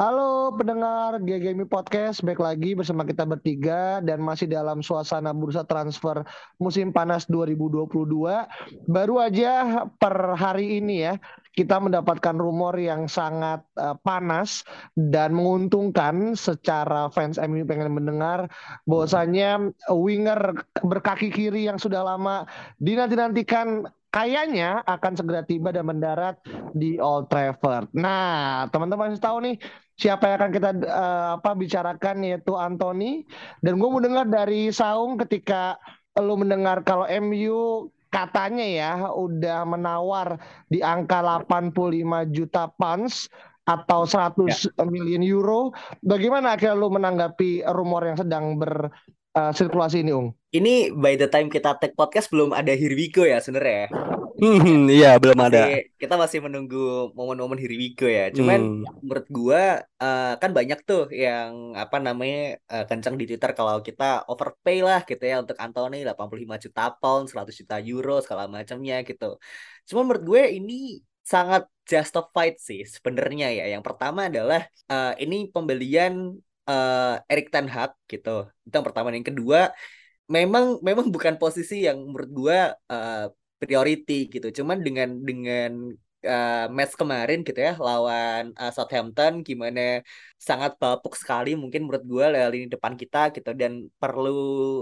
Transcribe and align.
Halo 0.00 0.56
pendengar 0.56 1.20
GGMI 1.20 1.68
Podcast, 1.68 2.24
baik 2.24 2.40
lagi 2.40 2.72
bersama 2.72 3.04
kita 3.04 3.28
bertiga 3.28 4.00
dan 4.00 4.24
masih 4.24 4.48
dalam 4.48 4.80
suasana 4.80 5.28
bursa 5.36 5.60
transfer 5.68 6.24
musim 6.56 6.88
panas 6.88 7.28
2022. 7.28 7.84
Baru 8.88 9.20
aja 9.20 9.84
per 10.00 10.40
hari 10.40 10.80
ini 10.80 11.04
ya, 11.04 11.20
kita 11.52 11.76
mendapatkan 11.76 12.32
rumor 12.32 12.80
yang 12.80 13.12
sangat 13.12 13.60
uh, 13.76 13.92
panas 14.00 14.64
dan 14.96 15.36
menguntungkan 15.36 16.32
secara 16.32 17.12
fans 17.12 17.36
MU 17.36 17.68
pengen 17.68 17.92
mendengar 17.92 18.48
bahwasanya 18.88 19.68
winger 19.92 20.64
berkaki 20.80 21.28
kiri 21.28 21.68
yang 21.68 21.76
sudah 21.76 22.00
lama 22.00 22.48
dinanti-nantikan 22.80 23.84
kayaknya 24.10 24.82
akan 24.84 25.12
segera 25.14 25.42
tiba 25.46 25.70
dan 25.70 25.86
mendarat 25.86 26.38
di 26.74 26.98
Old 26.98 27.30
Trafford. 27.30 27.90
Nah, 27.94 28.66
teman-teman 28.68 29.14
harus 29.14 29.22
tahu 29.22 29.38
nih 29.46 29.56
siapa 29.94 30.30
yang 30.30 30.36
akan 30.42 30.52
kita 30.52 30.70
uh, 30.86 31.28
apa 31.38 31.50
bicarakan 31.54 32.26
yaitu 32.26 32.52
Anthony 32.58 33.24
dan 33.62 33.78
gue 33.78 33.88
mau 33.88 34.02
dengar 34.02 34.26
dari 34.26 34.72
Saung 34.74 35.20
ketika 35.20 35.78
lu 36.18 36.34
mendengar 36.40 36.82
kalau 36.82 37.06
MU 37.22 37.88
katanya 38.10 38.66
ya 38.66 38.92
udah 39.14 39.62
menawar 39.62 40.42
di 40.66 40.82
angka 40.82 41.22
85 41.46 42.34
juta 42.34 42.66
pounds 42.74 43.30
atau 43.70 44.02
100 44.02 44.50
ya. 44.50 44.84
million 44.90 45.22
euro. 45.22 45.70
Bagaimana 46.02 46.58
akhirnya 46.58 46.74
lu 46.74 46.90
menanggapi 46.90 47.62
rumor 47.70 48.02
yang 48.02 48.18
sedang 48.18 48.58
ber 48.58 48.90
uh, 49.36 49.52
sirkulasi 49.54 50.02
ini, 50.02 50.12
Ung? 50.14 50.34
Ini 50.50 50.90
by 50.90 51.14
the 51.14 51.30
time 51.30 51.46
kita 51.46 51.78
take 51.78 51.94
podcast 51.94 52.26
belum 52.30 52.50
ada 52.50 52.74
Here 52.74 52.94
We 52.94 53.10
Go 53.14 53.22
ya 53.22 53.38
sebenarnya. 53.38 53.90
Hmm, 54.40 54.88
iya 54.88 55.20
belum 55.20 55.36
ada. 55.36 55.68
kita 56.00 56.16
masih 56.16 56.40
menunggu 56.40 57.12
momen-momen 57.12 57.60
Here 57.60 57.76
We 57.76 57.92
Go 57.94 58.08
ya. 58.08 58.32
Cuman 58.34 58.82
hmm. 58.82 59.04
menurut 59.04 59.26
gua 59.30 59.62
uh, 60.00 60.34
kan 60.40 60.50
banyak 60.50 60.80
tuh 60.82 61.12
yang 61.12 61.76
apa 61.76 62.02
namanya 62.02 62.58
uh, 62.66 62.82
kencang 62.88 63.14
di 63.20 63.30
Twitter 63.30 63.52
kalau 63.54 63.78
kita 63.84 64.26
overpay 64.26 64.82
lah 64.82 65.04
gitu 65.04 65.22
ya 65.22 65.44
untuk 65.44 65.54
Anthony 65.60 66.02
85 66.02 66.64
juta 66.66 66.82
pound, 66.98 67.24
100 67.30 67.60
juta 67.62 67.76
euro 67.78 68.18
segala 68.24 68.50
macamnya 68.50 69.04
gitu. 69.04 69.38
Cuman 69.86 70.02
menurut 70.08 70.24
gue 70.24 70.42
ini 70.56 70.98
sangat 71.20 71.70
justified 71.86 72.56
sih 72.58 72.82
sebenarnya 72.88 73.54
ya. 73.54 73.64
Yang 73.78 73.82
pertama 73.86 74.26
adalah 74.26 74.66
uh, 74.90 75.14
ini 75.20 75.46
pembelian 75.52 76.34
uh, 76.68 77.20
Erik 77.30 77.48
Ten 77.52 77.66
Hag 77.70 77.96
gitu. 78.10 78.48
Itu 78.66 78.74
yang 78.76 78.86
pertama. 78.86 79.12
Yang 79.14 79.32
kedua, 79.32 79.72
memang 80.28 80.64
memang 80.84 81.06
bukan 81.14 81.34
posisi 81.40 81.86
yang 81.86 81.98
menurut 82.08 82.30
gua 82.30 82.58
uh, 82.90 83.30
priority 83.60 84.28
gitu. 84.32 84.62
Cuman 84.62 84.78
dengan 84.86 85.08
dengan 85.28 85.92
uh, 86.24 86.66
match 86.76 86.94
kemarin 87.00 87.38
gitu 87.46 87.60
ya 87.60 87.72
lawan 87.80 88.52
uh, 88.60 88.72
Southampton 88.72 89.32
gimana 89.48 90.04
sangat 90.36 90.76
bapuk 90.80 91.14
sekali 91.16 91.56
mungkin 91.56 91.84
menurut 91.84 92.04
gue 92.04 92.24
lini 92.52 92.66
depan 92.68 92.94
kita 92.96 93.32
gitu 93.36 93.50
dan 93.60 93.88
perlu 94.00 94.30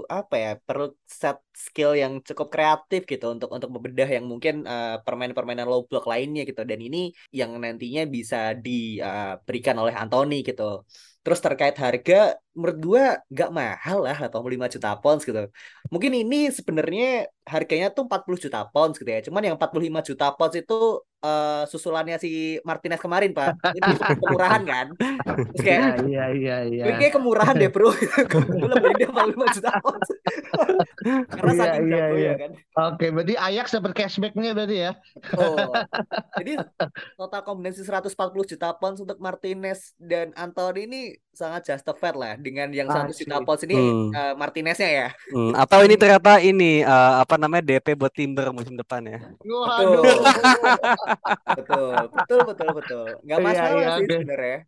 apa 0.07 0.35
ya 0.39 0.51
perlu 0.67 0.95
set 1.07 1.39
skill 1.55 1.95
yang 1.99 2.23
cukup 2.23 2.49
kreatif 2.55 3.01
gitu 3.07 3.27
untuk 3.35 3.51
untuk 3.51 3.71
membedah 3.75 4.09
yang 4.17 4.25
mungkin 4.27 4.55
uh, 4.67 5.03
permainan-permainan 5.03 5.67
low 5.67 5.83
block 5.87 6.07
lainnya 6.07 6.43
gitu 6.47 6.63
dan 6.63 6.79
ini 6.79 7.11
yang 7.35 7.51
nantinya 7.59 8.03
bisa 8.07 8.55
diberikan 8.55 9.77
uh, 9.79 9.83
oleh 9.87 9.95
Anthony 9.95 10.47
gitu 10.47 10.87
Terus 11.29 11.45
terkait 11.45 11.77
harga, 11.77 12.41
menurut 12.57 12.79
gue 12.81 13.05
gak 13.37 13.51
mahal 13.53 13.99
lah 14.01 14.17
85 14.17 14.73
juta 14.73 14.97
pounds 14.97 15.23
gitu. 15.29 15.45
Mungkin 15.93 16.13
ini 16.25 16.49
sebenarnya 16.49 17.29
harganya 17.45 17.93
tuh 17.93 18.09
40 18.09 18.41
juta 18.41 18.65
pounds 18.73 18.97
gitu 18.97 19.11
ya. 19.13 19.21
Cuman 19.21 19.45
yang 19.45 19.57
45 19.61 20.01
juta 20.09 20.33
pounds 20.33 20.57
itu 20.57 21.05
uh, 21.23 21.65
susulannya 21.67 22.17
si 22.21 22.59
Martinez 22.63 23.01
kemarin, 23.03 23.35
Pak. 23.35 23.59
Ini 23.75 23.91
kemurahan 24.23 24.63
kan? 24.63 24.87
Terus 25.55 25.63
kayak, 25.63 26.07
iya, 26.07 26.25
iya, 26.35 26.57
iya. 26.67 26.85
Ini 26.91 26.95
kayak 26.99 27.15
kemurahan 27.19 27.55
deh, 27.59 27.71
bro. 27.71 27.91
Gue 28.31 28.69
lebih 28.69 28.93
dia 28.99 29.09
45 29.11 29.57
juta 29.59 29.71
pounds. 29.83 30.09
Karena 31.33 31.53
iya, 31.53 31.61
saking 31.63 31.87
iya, 31.89 32.07
iya. 32.15 32.31
ya 32.31 32.35
kan. 32.39 32.51
Oke, 32.95 33.07
berarti 33.15 33.35
Ajax 33.39 33.67
dapat 33.75 33.93
cashbacknya 33.95 34.51
berarti 34.55 34.77
ya. 34.89 34.93
Oh. 35.39 35.73
Jadi 36.39 36.53
total 37.19 37.41
kombinasi 37.43 37.83
140 37.83 38.51
juta 38.55 38.69
pounds 38.77 39.01
untuk 39.03 39.19
Martinez 39.19 39.95
dan 39.99 40.35
Anthony 40.35 40.87
ini 40.87 41.03
sangat 41.39 41.71
justified 41.71 42.17
lah 42.19 42.35
dengan 42.35 42.67
yang 42.75 42.91
100 42.91 43.15
juta 43.15 43.39
pounds 43.47 43.63
ini 43.63 43.77
Hmm. 43.79 44.11
uh, 44.11 44.35
Martineznya 44.35 44.91
ya. 44.91 45.09
Hmm, 45.31 45.55
atau 45.55 45.87
ini 45.87 45.95
ternyata 45.95 46.43
ini 46.43 46.83
eh, 46.83 47.13
apa 47.23 47.39
namanya 47.39 47.63
DP 47.63 47.95
buat 47.95 48.11
Timber 48.11 48.51
musim 48.51 48.75
depan 48.75 49.07
ya. 49.07 49.19
Waduh. 49.47 50.03
betul, 51.59 51.95
betul, 52.11 52.41
betul, 52.51 52.69
betul. 52.75 53.07
Nggak 53.23 53.39
Iya, 53.39 53.47
masalah 53.47 53.71
iya, 53.79 53.91
sih 53.95 54.07
sebenarnya. 54.11 54.59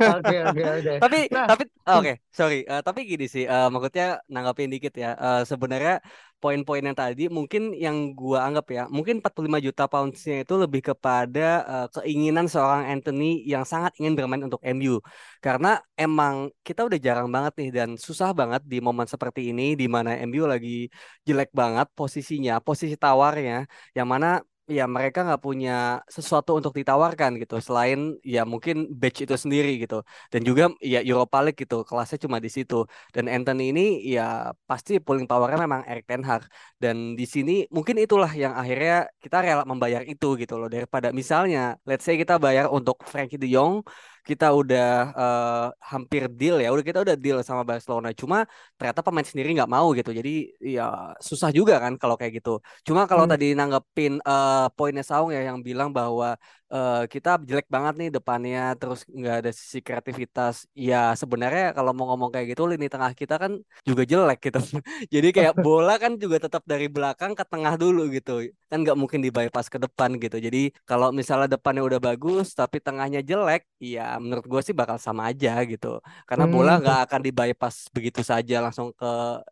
Oke, 0.00 0.34
oke, 0.48 0.62
oke. 0.78 0.92
Tapi 1.04 1.18
Nah. 1.34 1.46
tapi 1.50 1.62
oh, 1.88 1.96
oke, 2.00 2.12
sorry. 2.30 2.56
Eh, 2.70 2.82
tapi 2.86 3.00
gini 3.10 3.26
sih, 3.34 3.44
eh, 3.46 3.66
maksudnya 3.72 4.04
nanggapin 4.32 4.68
dikit 4.74 4.92
ya. 4.94 5.08
Eh, 5.18 5.42
sebenarnya 5.50 5.94
poin-poin 6.42 6.82
yang 6.84 6.92
tadi 6.98 7.22
mungkin 7.32 7.72
yang 7.72 8.12
gua 8.12 8.44
anggap 8.46 8.66
ya, 8.76 8.82
mungkin 8.92 9.24
45 9.24 9.58
juta 9.64 9.82
poundsnya 9.88 10.44
itu 10.44 10.54
lebih 10.60 10.82
kepada 10.92 11.40
eh, 11.72 11.86
keinginan 11.96 12.46
seorang 12.52 12.84
Anthony 12.92 13.40
yang 13.48 13.64
sangat 13.64 13.92
ingin 13.98 14.12
bermain 14.18 14.42
untuk 14.44 14.60
MU. 14.62 15.00
Karena 15.44 15.68
emang 15.96 16.34
kita 16.66 16.80
udah 16.88 16.98
jarang 17.06 17.28
banget 17.34 17.52
nih 17.60 17.70
dan 17.76 17.88
susah 17.96 18.30
banget 18.36 18.62
di 18.68 18.76
momen 18.84 19.08
seperti 19.08 19.40
ini 19.50 19.72
di 19.80 19.86
mana 19.88 20.10
MU 20.20 20.44
lagi 20.52 20.88
jelek 21.26 21.50
banget 21.60 21.86
posisinya, 21.98 22.52
posisi 22.66 22.94
tawarnya, 23.00 23.64
yang 23.96 24.08
mana 24.12 24.28
ya 24.64 24.84
mereka 24.88 25.18
nggak 25.26 25.42
punya 25.44 26.00
sesuatu 26.08 26.56
untuk 26.58 26.72
ditawarkan 26.72 27.36
gitu 27.42 27.60
selain 27.60 28.16
ya 28.24 28.48
mungkin 28.48 28.88
badge 29.00 29.28
itu 29.28 29.34
sendiri 29.36 29.76
gitu. 29.82 30.00
Dan 30.32 30.40
juga 30.48 30.72
ya 30.80 31.04
Europa 31.04 31.38
League 31.44 31.58
gitu 31.62 31.84
kelasnya 31.88 32.18
cuma 32.24 32.40
di 32.40 32.48
situ. 32.48 32.88
Dan 33.14 33.28
Anthony 33.28 33.62
ini 33.72 33.84
ya 34.16 34.52
pasti 34.64 34.96
pulling 35.04 35.26
powernya 35.28 35.58
memang 35.60 35.82
Erik 35.84 36.06
Ten 36.08 36.22
Hag. 36.24 36.48
Dan 36.80 36.96
di 37.18 37.26
sini 37.28 37.52
mungkin 37.68 37.96
itulah 38.00 38.32
yang 38.32 38.56
akhirnya 38.56 39.08
kita 39.20 39.36
rela 39.44 39.64
membayar 39.68 40.02
itu 40.04 40.26
gitu 40.40 40.54
loh. 40.60 40.68
Daripada 40.72 41.12
misalnya 41.12 41.76
let's 41.88 42.04
say 42.06 42.16
kita 42.16 42.40
bayar 42.40 42.72
untuk 42.72 42.96
Frankie 43.04 43.36
De 43.36 43.48
Jong 43.52 43.84
kita 44.28 44.46
udah 44.60 44.84
eh, 45.20 45.64
hampir 45.90 46.22
deal 46.38 46.56
ya 46.62 46.68
udah 46.74 46.84
kita 46.88 46.98
udah 47.04 47.16
deal 47.24 47.38
sama 47.48 47.62
Barcelona 47.70 48.08
cuma 48.20 48.36
ternyata 48.78 49.00
pemain 49.06 49.26
sendiri 49.30 49.48
nggak 49.56 49.70
mau 49.76 49.86
gitu 49.98 50.10
jadi 50.18 50.30
ya 50.76 50.82
susah 51.28 51.50
juga 51.58 51.74
kan 51.84 51.92
kalau 52.00 52.16
kayak 52.20 52.32
gitu 52.40 52.50
cuma 52.88 53.00
kalau 53.10 53.24
Hmm. 53.24 53.30
tadi 53.30 53.44
nanggepin 53.58 54.12
eh, 54.28 54.64
poinnya 54.76 55.02
Saung 55.08 55.30
ya 55.36 55.40
yang 55.48 55.58
bilang 55.68 55.88
bahwa 55.98 56.26
eh, 56.74 56.94
kita 57.12 57.28
jelek 57.48 57.66
banget 57.74 57.94
nih 58.00 58.08
depannya 58.16 58.60
terus 58.80 59.00
nggak 59.18 59.34
ada 59.40 59.50
sisi 59.60 59.78
kreativitas. 59.86 60.54
Ya 60.86 60.96
sebenarnya 61.20 61.62
kalau 61.76 61.90
mau 61.96 62.04
ngomong 62.10 62.30
kayak 62.34 62.46
gitu 62.52 62.62
lini 62.70 62.86
tengah 62.92 63.12
kita 63.20 63.34
kan 63.42 63.52
juga 63.88 64.02
jelek 64.12 64.38
gitu. 64.46 64.58
Jadi 65.14 65.28
kayak 65.36 65.54
bola 65.64 65.92
kan 66.02 66.12
juga 66.22 66.36
tetap 66.44 66.62
dari 66.72 66.86
belakang 66.94 67.32
ke 67.38 67.44
tengah 67.52 67.74
dulu 67.82 68.00
gitu. 68.16 68.30
Kan 68.70 68.78
nggak 68.82 68.96
mungkin 69.00 69.20
di 69.24 69.30
bypass 69.36 69.66
ke 69.74 69.78
depan 69.84 70.10
gitu. 70.22 70.36
Jadi 70.46 70.58
kalau 70.88 71.08
misalnya 71.18 71.48
depannya 71.54 71.82
udah 71.88 72.00
bagus 72.06 72.46
tapi 72.58 72.76
tengahnya 72.86 73.20
jelek 73.30 73.60
ya 73.92 74.00
menurut 74.22 74.44
gue 74.50 74.60
sih 74.66 74.74
bakal 74.80 74.96
sama 75.06 75.22
aja 75.30 75.50
gitu. 75.70 75.86
Karena 76.28 76.44
bola 76.52 76.70
Hmm. 76.70 76.80
nggak 76.80 76.98
akan 77.10 77.20
di 77.26 77.30
bypass 77.38 77.76
begitu 77.96 78.20
saja 78.30 78.54
langsung 78.64 78.88
ke 78.98 79.06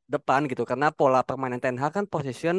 depan 0.09 0.41
gitu. 0.51 0.63
Karena 0.71 0.89
pola 0.99 1.21
permainan 1.29 1.61
Ten 1.63 1.77
Hag 1.83 1.93
kan 1.97 2.07
position 2.09 2.57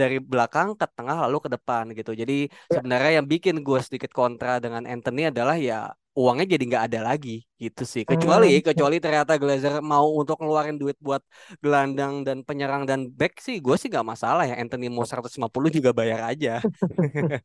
dari 0.00 0.16
belakang 0.22 0.72
ke 0.80 0.86
tengah 0.96 1.16
lalu 1.28 1.36
ke 1.44 1.48
depan 1.54 1.84
gitu. 1.98 2.10
Jadi 2.20 2.48
Ya. 2.70 2.80
sebenarnya 2.80 3.10
yang 3.20 3.26
bikin 3.32 3.54
gue 3.66 3.78
sedikit 3.84 3.99
kontra 4.08 4.56
dengan 4.64 4.88
Anthony 4.88 5.28
adalah 5.28 5.56
ya 5.60 5.92
uangnya 6.16 6.46
jadi 6.58 6.64
nggak 6.70 6.84
ada 6.90 7.00
lagi 7.08 7.30
gitu 7.62 7.82
sih 7.92 8.02
kecuali 8.10 8.46
Hmm. 8.48 8.64
kecuali 8.66 8.96
ternyata 9.04 9.32
Glazer 9.40 9.74
mau 9.84 10.06
untuk 10.20 10.36
ngeluarin 10.40 10.74
duit 10.80 10.96
buat 11.06 11.22
gelandang 11.62 12.14
dan 12.26 12.42
penyerang 12.48 12.82
dan 12.88 13.00
back 13.18 13.38
sih 13.44 13.56
gue 13.64 13.76
sih 13.80 13.88
nggak 13.92 14.06
masalah 14.12 14.42
ya 14.50 14.54
Anthony 14.62 14.86
mau 14.90 15.04
150 15.06 15.68
juga 15.76 15.90
bayar 15.94 16.20
aja. 16.32 16.50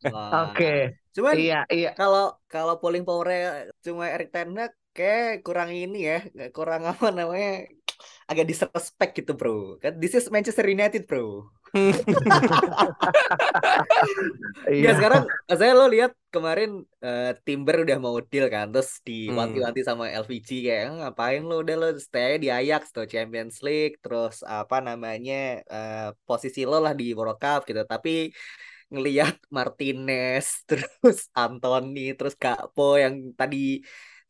Oke. 0.13 0.65
Cuman 1.15 1.35
Iya, 1.39 1.55
iya. 1.73 1.87
kalau 1.99 2.21
kalau 2.53 2.73
polling 2.81 3.03
powernya 3.07 3.71
cuma 3.85 4.03
Erik 4.13 4.29
Ten 4.33 4.49
Hag 4.59 4.71
kayak 4.95 5.43
kurang 5.45 5.69
ini 5.81 5.97
ya, 6.09 6.15
kurang 6.55 6.81
apa 6.91 7.05
namanya 7.17 7.47
agak 8.29 8.45
disrespect 8.49 9.11
gitu 9.19 9.31
bro. 9.39 9.51
Kan 9.83 9.93
this 10.01 10.13
is 10.17 10.25
Manchester 10.35 10.65
United 10.75 11.01
bro. 11.09 11.21
Iya 14.65 14.91
sekarang 14.97 15.23
saya 15.45 15.71
lo 15.75 15.85
lihat 15.91 16.15
kemarin 16.31 16.83
uh, 17.03 17.31
Timber 17.43 17.83
udah 17.83 17.97
mau 17.99 18.17
deal 18.23 18.47
kan 18.47 18.71
terus 18.71 18.99
diwanti-wanti 19.03 19.81
hmm. 19.83 19.87
sama 19.87 20.05
LVG 20.11 20.49
kayak 20.65 20.81
eh, 20.87 20.93
ngapain 21.03 21.43
lo 21.43 21.61
udah 21.61 21.75
lo 21.75 21.87
stay 21.99 22.39
di 22.39 22.47
Ajax 22.47 22.95
tuh 22.95 23.05
Champions 23.05 23.59
League 23.61 23.99
terus 23.99 24.41
apa 24.43 24.79
namanya 24.79 25.61
uh, 25.67 26.09
posisi 26.27 26.63
lo 26.63 26.79
lah 26.79 26.95
di 26.95 27.11
World 27.11 27.39
Cup 27.39 27.67
gitu 27.67 27.83
tapi 27.83 28.31
ngelihat 28.89 29.35
Martinez 29.51 30.47
terus 30.69 31.27
Anthony 31.35 32.15
terus 32.15 32.35
Gakpo 32.39 32.95
yang 32.99 33.35
tadi 33.35 33.83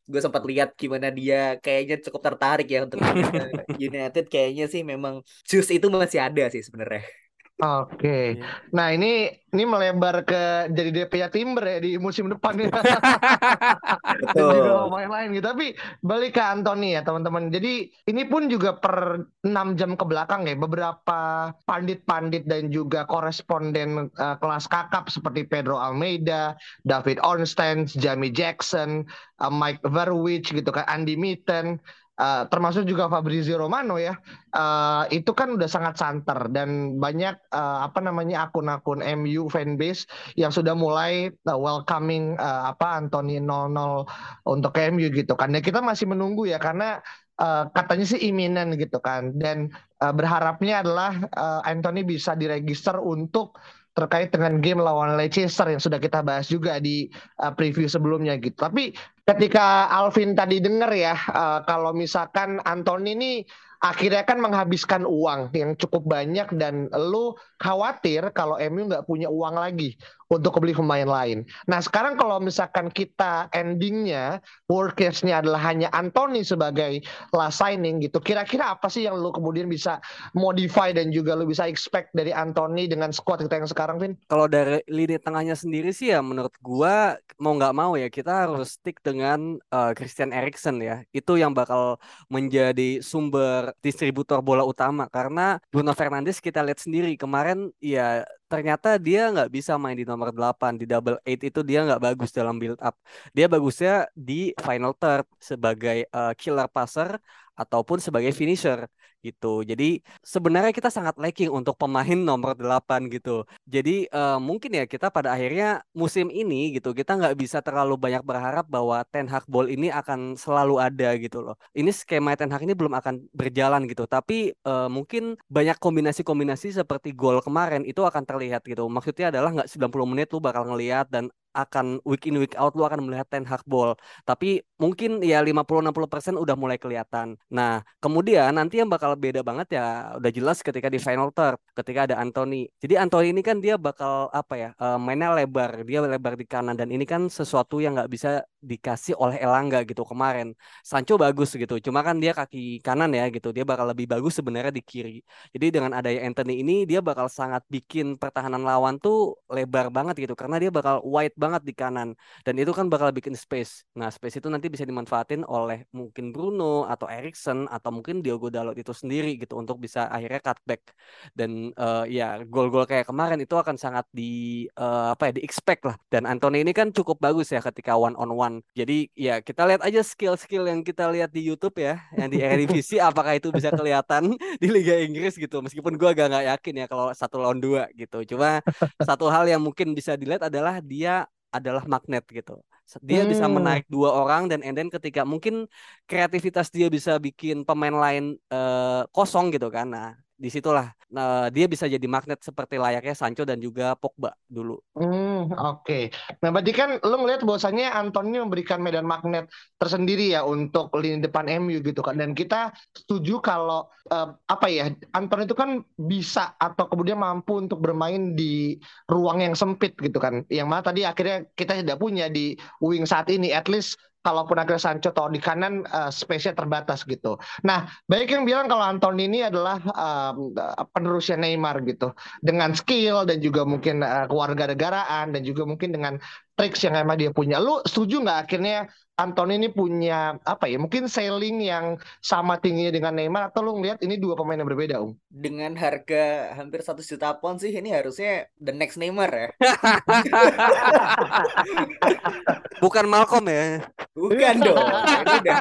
gue 0.06 0.22
sempat 0.22 0.46
lihat 0.46 0.78
gimana 0.78 1.10
dia 1.10 1.58
kayaknya 1.58 1.98
cukup 1.98 2.22
tertarik 2.22 2.70
ya 2.70 2.86
untuk 2.86 3.02
United 3.90 4.30
kayaknya 4.30 4.70
sih 4.70 4.86
memang 4.86 5.26
jus 5.50 5.66
itu 5.74 5.90
masih 5.90 6.22
ada 6.22 6.46
sih 6.54 6.62
sebenarnya. 6.62 7.25
Oke. 7.56 8.04
Okay. 8.04 8.24
Iya. 8.36 8.44
Yeah. 8.44 8.76
Nah, 8.76 8.88
ini 8.92 9.12
ini 9.56 9.64
melebar 9.64 10.28
ke 10.28 10.68
jadi 10.76 10.92
DP 10.92 11.14
ya 11.24 11.32
Timber 11.32 11.64
ya 11.64 11.80
di 11.80 11.96
musim 11.96 12.28
depan 12.28 12.60
ya. 12.60 12.68
Dan 14.36 14.44
juga 14.52 15.08
lain 15.08 15.32
gitu. 15.32 15.48
Tapi 15.48 15.72
balik 16.04 16.36
ke 16.36 16.44
Anthony 16.44 17.00
ya, 17.00 17.02
teman-teman. 17.08 17.56
Jadi 17.56 17.88
ini 18.12 18.28
pun 18.28 18.52
juga 18.52 18.76
per 18.76 19.24
6 19.48 19.80
jam 19.80 19.96
ke 19.96 20.04
belakang 20.04 20.52
ya 20.52 20.60
beberapa 20.60 21.56
pandit-pandit 21.64 22.44
dan 22.44 22.76
juga 22.76 23.08
koresponden 23.08 24.12
uh, 24.20 24.36
kelas 24.44 24.68
kakap 24.68 25.08
seperti 25.08 25.48
Pedro 25.48 25.80
Almeida, 25.80 26.60
David 26.84 27.24
Ornstein, 27.24 27.88
Jamie 27.88 28.36
Jackson, 28.36 29.08
uh, 29.40 29.48
Mike 29.48 29.80
Verwich 29.88 30.52
gitu 30.52 30.76
kan, 30.76 30.84
Andy 30.92 31.16
Mitten 31.16 31.80
Uh, 32.16 32.48
termasuk 32.48 32.88
juga 32.88 33.12
Fabrizio 33.12 33.60
Romano 33.60 34.00
ya. 34.00 34.16
Uh, 34.56 35.04
itu 35.12 35.36
kan 35.36 35.52
udah 35.52 35.68
sangat 35.68 36.00
santer 36.00 36.48
dan 36.48 36.96
banyak 36.96 37.36
uh, 37.52 37.84
apa 37.84 38.00
namanya 38.00 38.48
akun-akun 38.48 39.04
MU 39.20 39.52
fanbase 39.52 40.08
yang 40.40 40.48
sudah 40.48 40.72
mulai 40.72 41.28
uh, 41.44 41.60
welcoming 41.60 42.40
uh, 42.40 42.72
apa 42.72 43.04
Anthony 43.04 43.44
00 43.44 44.08
untuk 44.48 44.74
MU 44.96 45.08
gitu 45.12 45.36
kan. 45.36 45.52
Ya 45.52 45.60
kita 45.60 45.84
masih 45.84 46.08
menunggu 46.08 46.48
ya 46.48 46.56
karena 46.56 47.04
uh, 47.36 47.68
katanya 47.76 48.06
sih 48.08 48.32
iminen 48.32 48.80
gitu 48.80 49.04
kan. 49.04 49.36
Dan 49.36 49.76
uh, 50.00 50.14
berharapnya 50.16 50.88
adalah 50.88 51.20
uh, 51.36 51.68
Anthony 51.68 52.08
bisa 52.08 52.32
diregister 52.32 52.96
untuk 52.96 53.60
terkait 53.96 54.30
dengan 54.30 54.60
game 54.60 54.84
lawan 54.84 55.16
Leicester 55.16 55.72
yang 55.72 55.80
sudah 55.80 55.98
kita 55.98 56.20
bahas 56.20 56.52
juga 56.52 56.84
di 56.84 57.08
uh, 57.40 57.50
preview 57.56 57.88
sebelumnya 57.88 58.36
gitu. 58.36 58.60
Tapi 58.60 58.92
ketika 59.24 59.88
Alvin 59.88 60.36
tadi 60.36 60.60
dengar 60.60 60.92
ya 60.92 61.16
uh, 61.16 61.64
kalau 61.64 61.96
misalkan 61.96 62.60
Anthony 62.68 63.16
ini 63.16 63.32
akhirnya 63.80 64.28
kan 64.28 64.44
menghabiskan 64.44 65.08
uang 65.08 65.56
yang 65.56 65.80
cukup 65.80 66.04
banyak 66.06 66.48
dan 66.60 66.92
lu 66.92 67.36
khawatir 67.62 68.30
kalau 68.36 68.60
MU 68.72 68.88
nggak 68.90 69.06
punya 69.08 69.32
uang 69.32 69.56
lagi 69.56 69.96
untuk 70.26 70.58
beli 70.58 70.74
pemain 70.74 71.06
lain. 71.06 71.46
Nah 71.70 71.80
sekarang 71.82 72.18
kalau 72.18 72.42
misalkan 72.42 72.90
kita 72.90 73.46
endingnya 73.54 74.42
worst 74.66 74.98
case-nya 74.98 75.46
adalah 75.46 75.62
hanya 75.70 75.94
Anthony 75.94 76.42
sebagai 76.42 77.06
last 77.30 77.62
signing 77.62 78.02
gitu, 78.02 78.18
kira-kira 78.18 78.74
apa 78.74 78.90
sih 78.90 79.06
yang 79.06 79.22
lu 79.22 79.30
kemudian 79.30 79.70
bisa 79.70 80.02
modify 80.34 80.90
dan 80.90 81.14
juga 81.14 81.38
lu 81.38 81.46
bisa 81.46 81.70
expect 81.70 82.10
dari 82.18 82.34
Anthony 82.34 82.90
dengan 82.90 83.14
squad 83.14 83.46
kita 83.46 83.62
yang 83.62 83.70
sekarang, 83.70 83.98
Vin? 84.02 84.14
Kalau 84.26 84.50
dari 84.50 84.82
lini 84.90 85.22
tengahnya 85.22 85.54
sendiri 85.54 85.94
sih 85.94 86.10
ya 86.10 86.26
menurut 86.26 86.54
gua 86.58 87.22
mau 87.38 87.54
nggak 87.54 87.76
mau 87.78 87.94
ya 87.94 88.10
kita 88.10 88.50
harus 88.50 88.82
stick 88.82 88.98
dengan 89.06 89.62
uh, 89.70 89.94
Christian 89.94 90.34
Eriksen 90.34 90.82
ya. 90.82 91.06
Itu 91.14 91.38
yang 91.38 91.54
bakal 91.54 92.02
menjadi 92.34 93.06
sumber 93.06 93.78
distributor 93.86 94.42
bola 94.42 94.66
utama 94.66 95.06
karena 95.06 95.62
Bruno 95.70 95.94
Fernandes 95.94 96.42
kita 96.42 96.66
lihat 96.66 96.82
sendiri 96.82 97.14
kemarin 97.14 97.45
ya 97.94 98.26
ternyata 98.52 98.88
dia 99.06 99.20
nggak 99.34 99.50
bisa 99.56 99.72
main 99.82 99.98
di 100.00 100.06
nomor 100.12 100.30
8 100.32 100.74
di 100.82 100.86
double 100.92 101.18
eight 101.28 101.42
itu 101.50 101.60
dia 101.70 101.80
nggak 101.86 102.02
bagus 102.08 102.30
dalam 102.38 102.56
build 102.62 102.80
up. 102.88 102.96
Dia 103.36 103.46
bagusnya 103.54 103.92
di 104.28 104.34
final 104.66 104.94
third 105.02 105.26
sebagai 105.50 105.98
uh, 106.18 106.32
killer 106.40 106.68
passer 106.76 107.10
ataupun 107.56 107.98
sebagai 108.04 108.32
finisher 108.40 108.80
gitu. 109.26 109.66
Jadi 109.66 110.06
sebenarnya 110.22 110.70
kita 110.70 110.94
sangat 110.94 111.18
lacking 111.18 111.50
untuk 111.50 111.74
pemain 111.82 112.20
nomor 112.30 112.54
8 112.54 113.10
gitu. 113.10 113.44
Jadi 113.66 114.06
uh, 114.14 114.38
mungkin 114.38 114.78
ya 114.78 114.86
kita 114.86 115.10
pada 115.10 115.34
akhirnya 115.34 115.82
musim 115.98 116.30
ini 116.30 116.78
gitu 116.78 116.94
kita 116.94 117.18
nggak 117.18 117.36
bisa 117.42 117.60
terlalu 117.66 117.98
banyak 117.98 118.22
berharap 118.22 118.70
bahwa 118.70 119.02
Ten 119.10 119.26
Hag 119.26 119.50
Ball 119.50 119.74
ini 119.74 119.90
akan 119.90 120.38
selalu 120.38 120.78
ada 120.78 121.10
gitu 121.18 121.42
loh. 121.42 121.56
Ini 121.74 121.90
skema 121.90 122.38
Ten 122.38 122.54
Hag 122.54 122.62
ini 122.62 122.78
belum 122.78 122.94
akan 122.94 123.26
berjalan 123.34 123.90
gitu. 123.90 124.06
Tapi 124.06 124.54
uh, 124.64 124.88
mungkin 124.88 125.40
banyak 125.50 125.82
kombinasi-kombinasi 125.82 126.78
seperti 126.78 127.18
gol 127.18 127.42
kemarin 127.42 127.82
itu 127.84 128.06
akan 128.06 128.24
terlihat 128.24 128.62
gitu. 128.64 128.86
Maksudnya 128.86 129.34
adalah 129.34 129.50
nggak 129.64 129.70
90 129.74 130.12
menit 130.12 130.28
lu 130.30 130.40
bakal 130.44 130.70
ngelihat 130.70 131.10
dan 131.10 131.34
akan 131.56 132.04
week 132.04 132.28
in 132.28 132.36
week 132.36 132.54
out 132.60 132.76
lu 132.76 132.84
akan 132.84 133.08
melihat 133.08 133.26
Ten 133.32 133.48
Hag 133.48 133.64
ball. 133.64 133.96
Tapi 134.28 134.62
mungkin 134.76 135.24
ya 135.24 135.40
50-60% 135.40 136.36
udah 136.36 136.56
mulai 136.60 136.76
kelihatan. 136.76 137.40
Nah, 137.48 137.84
kemudian 138.04 138.52
nanti 138.52 138.80
yang 138.84 138.90
bakal 138.92 139.16
beda 139.16 139.42
banget 139.42 139.80
ya 139.80 140.16
udah 140.20 140.32
jelas 140.32 140.60
ketika 140.60 140.88
di 140.92 141.00
final 141.00 141.32
third, 141.32 141.60
ketika 141.76 142.00
ada 142.12 142.16
Anthony. 142.20 142.68
Jadi 142.84 142.94
Anthony 143.00 143.32
ini 143.32 143.42
kan 143.42 143.58
dia 143.64 143.76
bakal 143.80 144.28
apa 144.36 144.54
ya, 144.56 144.70
uh, 144.80 145.00
mainnya 145.00 145.32
lebar, 145.32 145.84
dia 145.88 146.00
lebar 146.04 146.34
di 146.36 146.46
kanan 146.48 146.76
dan 146.76 146.92
ini 146.92 147.04
kan 147.08 147.28
sesuatu 147.32 147.80
yang 147.80 147.96
nggak 147.96 148.12
bisa 148.12 148.44
dikasih 148.60 149.16
oleh 149.16 149.38
Elangga 149.40 149.86
gitu 149.88 150.04
kemarin. 150.04 150.52
Sancho 150.84 151.16
bagus 151.16 151.54
gitu, 151.56 151.80
cuma 151.80 152.02
kan 152.04 152.18
dia 152.20 152.34
kaki 152.36 152.84
kanan 152.84 153.12
ya 153.16 153.30
gitu, 153.32 153.54
dia 153.56 153.64
bakal 153.64 153.86
lebih 153.92 154.06
bagus 154.10 154.36
sebenarnya 154.40 154.74
di 154.74 154.84
kiri. 154.84 155.22
Jadi 155.54 155.66
dengan 155.72 155.92
adanya 155.96 156.22
Anthony 156.28 156.62
ini 156.62 156.84
dia 156.90 157.00
bakal 157.00 157.32
sangat 157.32 157.62
bikin 157.70 158.18
pertahanan 158.20 158.62
lawan 158.66 158.98
tuh 159.00 159.38
lebar 159.48 159.88
banget 159.94 160.16
gitu 160.28 160.34
karena 160.36 160.58
dia 160.60 160.72
bakal 160.74 161.00
wide 161.06 161.36
banget 161.38 161.62
di 161.64 161.74
kanan 161.78 162.18
dan 162.46 162.54
itu 162.58 162.72
kan 162.76 162.86
bakal 162.90 163.10
bikin 163.14 163.36
space. 163.38 163.86
Nah, 163.96 164.10
space 164.10 164.42
itu 164.42 164.48
nanti 164.50 164.65
bisa 164.70 164.86
dimanfaatin 164.88 165.46
oleh 165.48 165.88
mungkin 165.96 166.30
Bruno 166.36 166.86
atau 166.86 167.10
Erikson 167.10 167.66
atau 167.70 167.90
mungkin 167.90 168.22
Diogo 168.22 168.52
Dalot 168.54 168.78
itu 168.78 168.92
sendiri 168.92 169.38
gitu 169.40 169.58
untuk 169.58 169.80
bisa 169.82 170.08
akhirnya 170.10 170.42
cutback 170.42 170.96
dan 171.34 171.74
uh, 171.76 172.04
ya 172.06 172.44
gol-gol 172.46 172.86
kayak 172.86 173.10
kemarin 173.10 173.40
itu 173.42 173.56
akan 173.58 173.76
sangat 173.76 174.06
di 174.14 174.66
uh, 174.78 175.14
apa 175.14 175.32
ya 175.32 175.34
di 175.40 175.42
expect 175.46 175.84
lah. 175.88 175.96
Dan 176.10 176.30
Anthony 176.30 176.62
ini 176.62 176.72
kan 176.76 176.92
cukup 176.92 177.18
bagus 177.22 177.52
ya 177.52 177.62
ketika 177.64 177.96
one 177.98 178.14
on 178.20 178.32
one. 178.34 178.56
Jadi 178.78 179.10
ya 179.18 179.42
kita 179.42 179.66
lihat 179.66 179.82
aja 179.84 180.02
skill-skill 180.06 180.68
yang 180.70 180.82
kita 180.86 181.08
lihat 181.10 181.32
di 181.32 181.42
YouTube 181.46 181.78
ya, 181.82 182.02
yang 182.16 182.30
di 182.30 182.42
Eredivisie 182.42 183.02
apakah 183.10 183.38
itu 183.38 183.50
bisa 183.50 183.72
kelihatan 183.74 184.36
di 184.62 184.68
Liga 184.70 184.98
Inggris 185.00 185.36
gitu. 185.40 185.64
Meskipun 185.64 185.96
gua 185.96 186.14
agak 186.14 186.32
nggak 186.32 186.46
yakin 186.56 186.74
ya 186.82 186.86
kalau 186.92 187.12
satu 187.16 187.42
lawan 187.42 187.60
dua 187.60 187.90
gitu. 187.96 188.22
Cuma 188.36 188.62
satu 189.02 189.28
hal 189.32 189.48
yang 189.50 189.62
mungkin 189.64 189.94
bisa 189.98 190.14
dilihat 190.20 190.48
adalah 190.48 190.84
dia 190.84 191.26
adalah 191.54 191.88
magnet 191.88 192.28
gitu. 192.28 192.60
Dia 193.02 193.26
hmm. 193.26 193.32
bisa 193.34 193.46
menarik 193.50 193.86
dua 193.90 194.14
orang 194.14 194.46
dan 194.46 194.62
and 194.62 194.78
then 194.78 194.90
ketika 194.94 195.26
mungkin 195.26 195.66
kreativitas 196.06 196.70
dia 196.70 196.86
bisa 196.88 197.18
bikin 197.18 197.66
pemain 197.66 197.94
lain 197.94 198.38
uh, 198.54 199.04
kosong 199.10 199.50
gitu 199.50 199.74
kan. 199.74 199.90
Nah, 199.90 200.14
di 200.36 200.52
situlah 200.52 200.92
nah, 201.08 201.48
dia 201.48 201.64
bisa 201.64 201.88
jadi 201.88 202.04
magnet 202.12 202.44
seperti 202.44 202.76
layaknya 202.76 203.16
Sancho 203.16 203.48
dan 203.48 203.56
juga 203.56 203.96
Pogba 203.96 204.36
dulu. 204.52 204.84
Hmm, 205.00 205.48
oke. 205.48 205.88
Okay. 205.88 206.04
Nah, 206.44 206.52
berarti 206.52 206.72
kan 206.76 207.00
lo 207.00 207.16
ngeliat 207.24 207.48
bahwasannya 207.48 207.88
Anthony 207.88 208.44
memberikan 208.44 208.84
medan 208.84 209.08
magnet 209.08 209.48
tersendiri 209.80 210.36
ya 210.36 210.44
untuk 210.44 210.92
lini 211.00 211.24
depan 211.24 211.48
MU 211.64 211.80
gitu 211.80 212.04
kan. 212.04 212.20
Dan 212.20 212.36
kita 212.36 212.76
setuju 212.92 213.40
kalau 213.40 213.88
uh, 214.12 214.36
apa 214.52 214.68
ya, 214.68 214.92
Anthony 215.16 215.48
itu 215.48 215.56
kan 215.56 215.80
bisa 215.96 216.52
atau 216.60 216.92
kemudian 216.92 217.16
mampu 217.16 217.56
untuk 217.56 217.80
bermain 217.80 218.36
di 218.36 218.76
ruang 219.08 219.40
yang 219.40 219.56
sempit 219.56 219.96
gitu 219.96 220.20
kan. 220.20 220.44
Yang 220.52 220.68
mana 220.68 220.84
tadi 220.84 221.08
akhirnya 221.08 221.48
kita 221.56 221.80
tidak 221.80 221.96
punya 221.96 222.28
di 222.28 222.60
wing 222.84 223.08
saat 223.08 223.32
ini. 223.32 223.56
At 223.56 223.72
least 223.72 223.96
kalaupun 224.26 224.58
akhirnya 224.58 224.82
Sancho 224.82 225.14
atau 225.14 225.30
di 225.30 225.38
kanan 225.38 225.86
uh, 225.86 226.10
space-nya 226.10 226.58
terbatas 226.58 227.06
gitu. 227.06 227.38
Nah, 227.62 227.86
banyak 228.10 228.30
yang 228.34 228.44
bilang 228.50 228.66
kalau 228.66 228.82
Anthony 228.82 229.30
ini 229.30 229.46
adalah 229.46 229.78
um, 229.86 230.50
penerusnya 230.90 231.38
Neymar 231.38 231.86
gitu. 231.86 232.18
Dengan 232.42 232.74
skill 232.74 233.30
dan 233.30 233.38
juga 233.38 233.62
mungkin 233.62 234.02
uh, 234.02 234.26
kewarganegaraan 234.26 235.38
dan 235.38 235.42
juga 235.46 235.70
mungkin 235.70 235.94
dengan 235.94 236.18
tricks 236.58 236.82
yang 236.82 236.98
emang 236.98 237.22
dia 237.22 237.30
punya. 237.30 237.62
Lu 237.62 237.86
setuju 237.86 238.26
nggak 238.26 238.40
akhirnya 238.50 238.90
Anthony 239.16 239.56
ini 239.56 239.72
punya 239.72 240.36
apa 240.44 240.68
ya 240.68 240.76
mungkin 240.76 241.08
sailing 241.08 241.64
yang 241.64 241.96
sama 242.20 242.60
tingginya 242.60 242.92
dengan 242.92 243.16
Neymar 243.16 243.48
atau 243.48 243.64
lu 243.64 243.80
ngeliat 243.80 244.04
ini 244.04 244.20
dua 244.20 244.36
pemain 244.36 244.60
yang 244.60 244.68
berbeda 244.68 245.00
Um? 245.00 245.16
Dengan 245.32 245.72
harga 245.80 246.52
hampir 246.60 246.84
satu 246.84 247.00
juta 247.00 247.32
pound 247.40 247.64
sih 247.64 247.72
ini 247.72 247.96
harusnya 247.96 248.52
the 248.60 248.76
next 248.76 249.00
Neymar 249.00 249.32
ya. 249.32 249.50
Bukan 252.84 253.08
Malcolm 253.08 253.48
ya. 253.48 253.88
Bukan 254.12 254.56
dong. 254.64 254.84
Ini 254.84 255.34
udah 255.48 255.60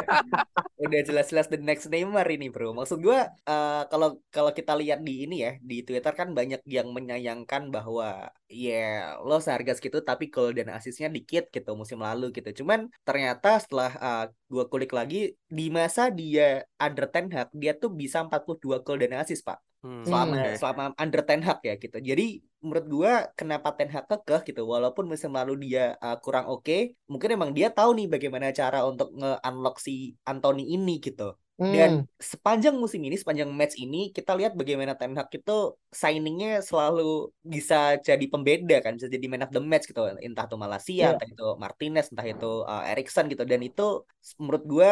udah 0.83 1.01
jelas-jelas 1.07 1.47
the 1.47 1.63
next 1.63 1.87
Neymar 1.87 2.27
ini 2.27 2.51
bro. 2.51 2.75
Maksud 2.75 2.99
gua 2.99 3.31
uh, 3.47 3.87
kalau 3.87 4.19
kalau 4.35 4.51
kita 4.51 4.75
lihat 4.75 5.07
di 5.07 5.31
ini 5.31 5.47
ya 5.47 5.53
di 5.63 5.87
Twitter 5.87 6.11
kan 6.11 6.35
banyak 6.35 6.67
yang 6.67 6.91
menyayangkan 6.91 7.71
bahwa 7.71 8.35
ya 8.51 9.15
yeah, 9.15 9.23
lo 9.23 9.39
seharga 9.39 9.79
segitu 9.79 10.03
tapi 10.03 10.31
gol 10.31 10.55
dan 10.55 10.75
asisnya 10.75 11.07
dikit 11.07 11.55
gitu 11.55 11.71
musim 11.79 12.03
lalu 12.03 12.35
gitu. 12.35 12.63
Cuman 12.63 12.91
ternyata 13.07 13.44
ternyata 13.45 13.61
setelah 13.61 13.93
uh, 14.01 14.25
dua 14.49 14.65
kulik 14.73 14.89
lagi 14.97 15.37
di 15.53 15.69
masa 15.69 16.09
dia 16.09 16.65
under 16.81 17.05
Ten 17.13 17.29
Hag 17.29 17.53
dia 17.53 17.77
tuh 17.77 17.93
bisa 17.93 18.25
42 18.25 18.81
gol 18.81 18.97
dan 18.97 19.21
assist 19.21 19.45
pak 19.45 19.61
hmm. 19.85 20.09
selama 20.09 20.35
okay. 20.41 20.57
selama 20.57 20.85
under 20.97 21.21
Ten 21.21 21.45
Hag 21.45 21.61
ya 21.61 21.77
gitu. 21.77 22.01
Jadi 22.01 22.41
menurut 22.65 22.87
gua 22.89 23.13
kenapa 23.37 23.77
Ten 23.77 23.93
Hag 23.93 24.09
kekeh 24.09 24.49
gitu 24.49 24.65
walaupun 24.65 25.05
musim 25.05 25.37
lalu 25.37 25.69
dia 25.69 25.93
uh, 26.01 26.17
kurang 26.25 26.49
oke, 26.49 26.65
okay, 26.65 26.97
mungkin 27.05 27.37
emang 27.37 27.53
dia 27.53 27.69
tahu 27.69 27.93
nih 27.93 28.09
bagaimana 28.09 28.49
cara 28.57 28.81
untuk 28.89 29.13
nge-unlock 29.13 29.77
si 29.77 30.17
Anthony 30.25 30.73
ini 30.73 30.97
gitu. 31.05 31.37
Dan 31.55 32.03
hmm. 32.03 32.19
sepanjang 32.19 32.75
musim 32.75 32.99
ini, 33.07 33.15
sepanjang 33.15 33.47
match 33.55 33.79
ini, 33.79 34.11
kita 34.11 34.35
lihat 34.35 34.59
bagaimana 34.59 34.99
Ten 34.99 35.15
Hag 35.15 35.31
itu 35.31 35.79
signingnya 35.95 36.59
selalu 36.67 37.31
bisa 37.47 37.95
jadi 38.03 38.27
pembeda 38.27 38.83
kan, 38.83 38.99
bisa 38.99 39.07
jadi 39.07 39.23
man 39.31 39.47
of 39.47 39.55
the 39.55 39.63
match 39.63 39.87
gitu. 39.87 40.03
Entah 40.19 40.51
itu 40.51 40.57
Malaysia, 40.59 40.95
yeah. 40.99 41.15
entah 41.15 41.31
itu 41.31 41.49
Martinez, 41.55 42.11
entah 42.11 42.27
itu 42.27 42.67
uh, 42.67 42.83
Erikson 42.91 43.31
gitu. 43.31 43.47
Dan 43.47 43.63
itu 43.63 44.03
menurut 44.43 44.65
gue 44.67 44.91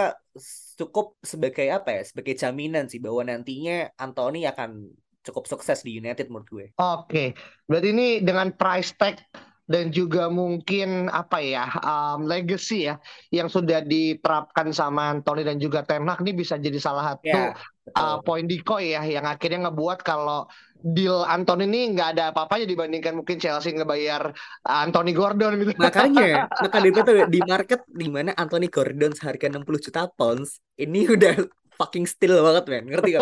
cukup 0.78 1.18
sebagai 1.18 1.66
apa 1.66 1.98
ya, 1.98 2.02
sebagai 2.06 2.38
jaminan 2.38 2.86
sih 2.86 3.02
bahwa 3.02 3.26
nantinya 3.26 3.90
Anthony 3.98 4.46
akan 4.46 4.86
cukup 5.26 5.50
sukses 5.50 5.82
di 5.82 5.98
United 5.98 6.30
menurut 6.30 6.46
gue. 6.46 6.66
Oke, 6.78 7.10
okay. 7.10 7.28
berarti 7.66 7.88
ini 7.90 8.08
dengan 8.22 8.54
price 8.54 8.94
tag 8.94 9.18
dan 9.70 9.94
juga 9.94 10.26
mungkin 10.26 11.06
apa 11.08 11.38
ya 11.38 11.64
um, 11.80 12.26
legacy 12.26 12.90
ya 12.90 12.98
yang 13.30 13.46
sudah 13.46 13.80
diterapkan 13.86 14.74
sama 14.74 15.14
Anthony 15.14 15.46
dan 15.46 15.62
juga 15.62 15.86
Ten 15.86 16.06
Hag 16.06 16.20
ini 16.26 16.34
bisa 16.34 16.58
jadi 16.58 16.76
salah 16.82 17.14
satu 17.14 17.30
yeah, 17.30 17.54
uh, 17.94 18.18
poin 18.22 18.46
dikoi 18.50 18.98
ya 18.98 19.02
yang 19.06 19.22
akhirnya 19.24 19.70
ngebuat 19.70 20.02
kalau 20.02 20.50
deal 20.82 21.22
Anthony 21.22 21.70
ini 21.70 21.80
nggak 21.94 22.18
ada 22.18 22.24
apa-apanya 22.34 22.66
dibandingkan 22.66 23.14
mungkin 23.14 23.38
Chelsea 23.38 23.70
ngebayar 23.70 24.34
Anthony 24.66 25.14
Gordon 25.14 25.54
gitu. 25.62 25.78
Makanya, 25.78 26.50
maka 26.62 26.78
itu 26.82 27.00
di 27.30 27.40
market 27.46 27.86
di 27.86 28.10
mana 28.10 28.34
Anthony 28.34 28.66
Gordon 28.66 29.14
seharga 29.14 29.46
60 29.46 29.62
juta 29.78 30.10
pounds 30.10 30.58
ini 30.74 31.06
udah 31.06 31.38
fucking 31.76 32.06
still 32.08 32.42
banget 32.44 32.64
men. 32.68 32.84
Ngerti 32.90 33.08
gak 33.16 33.20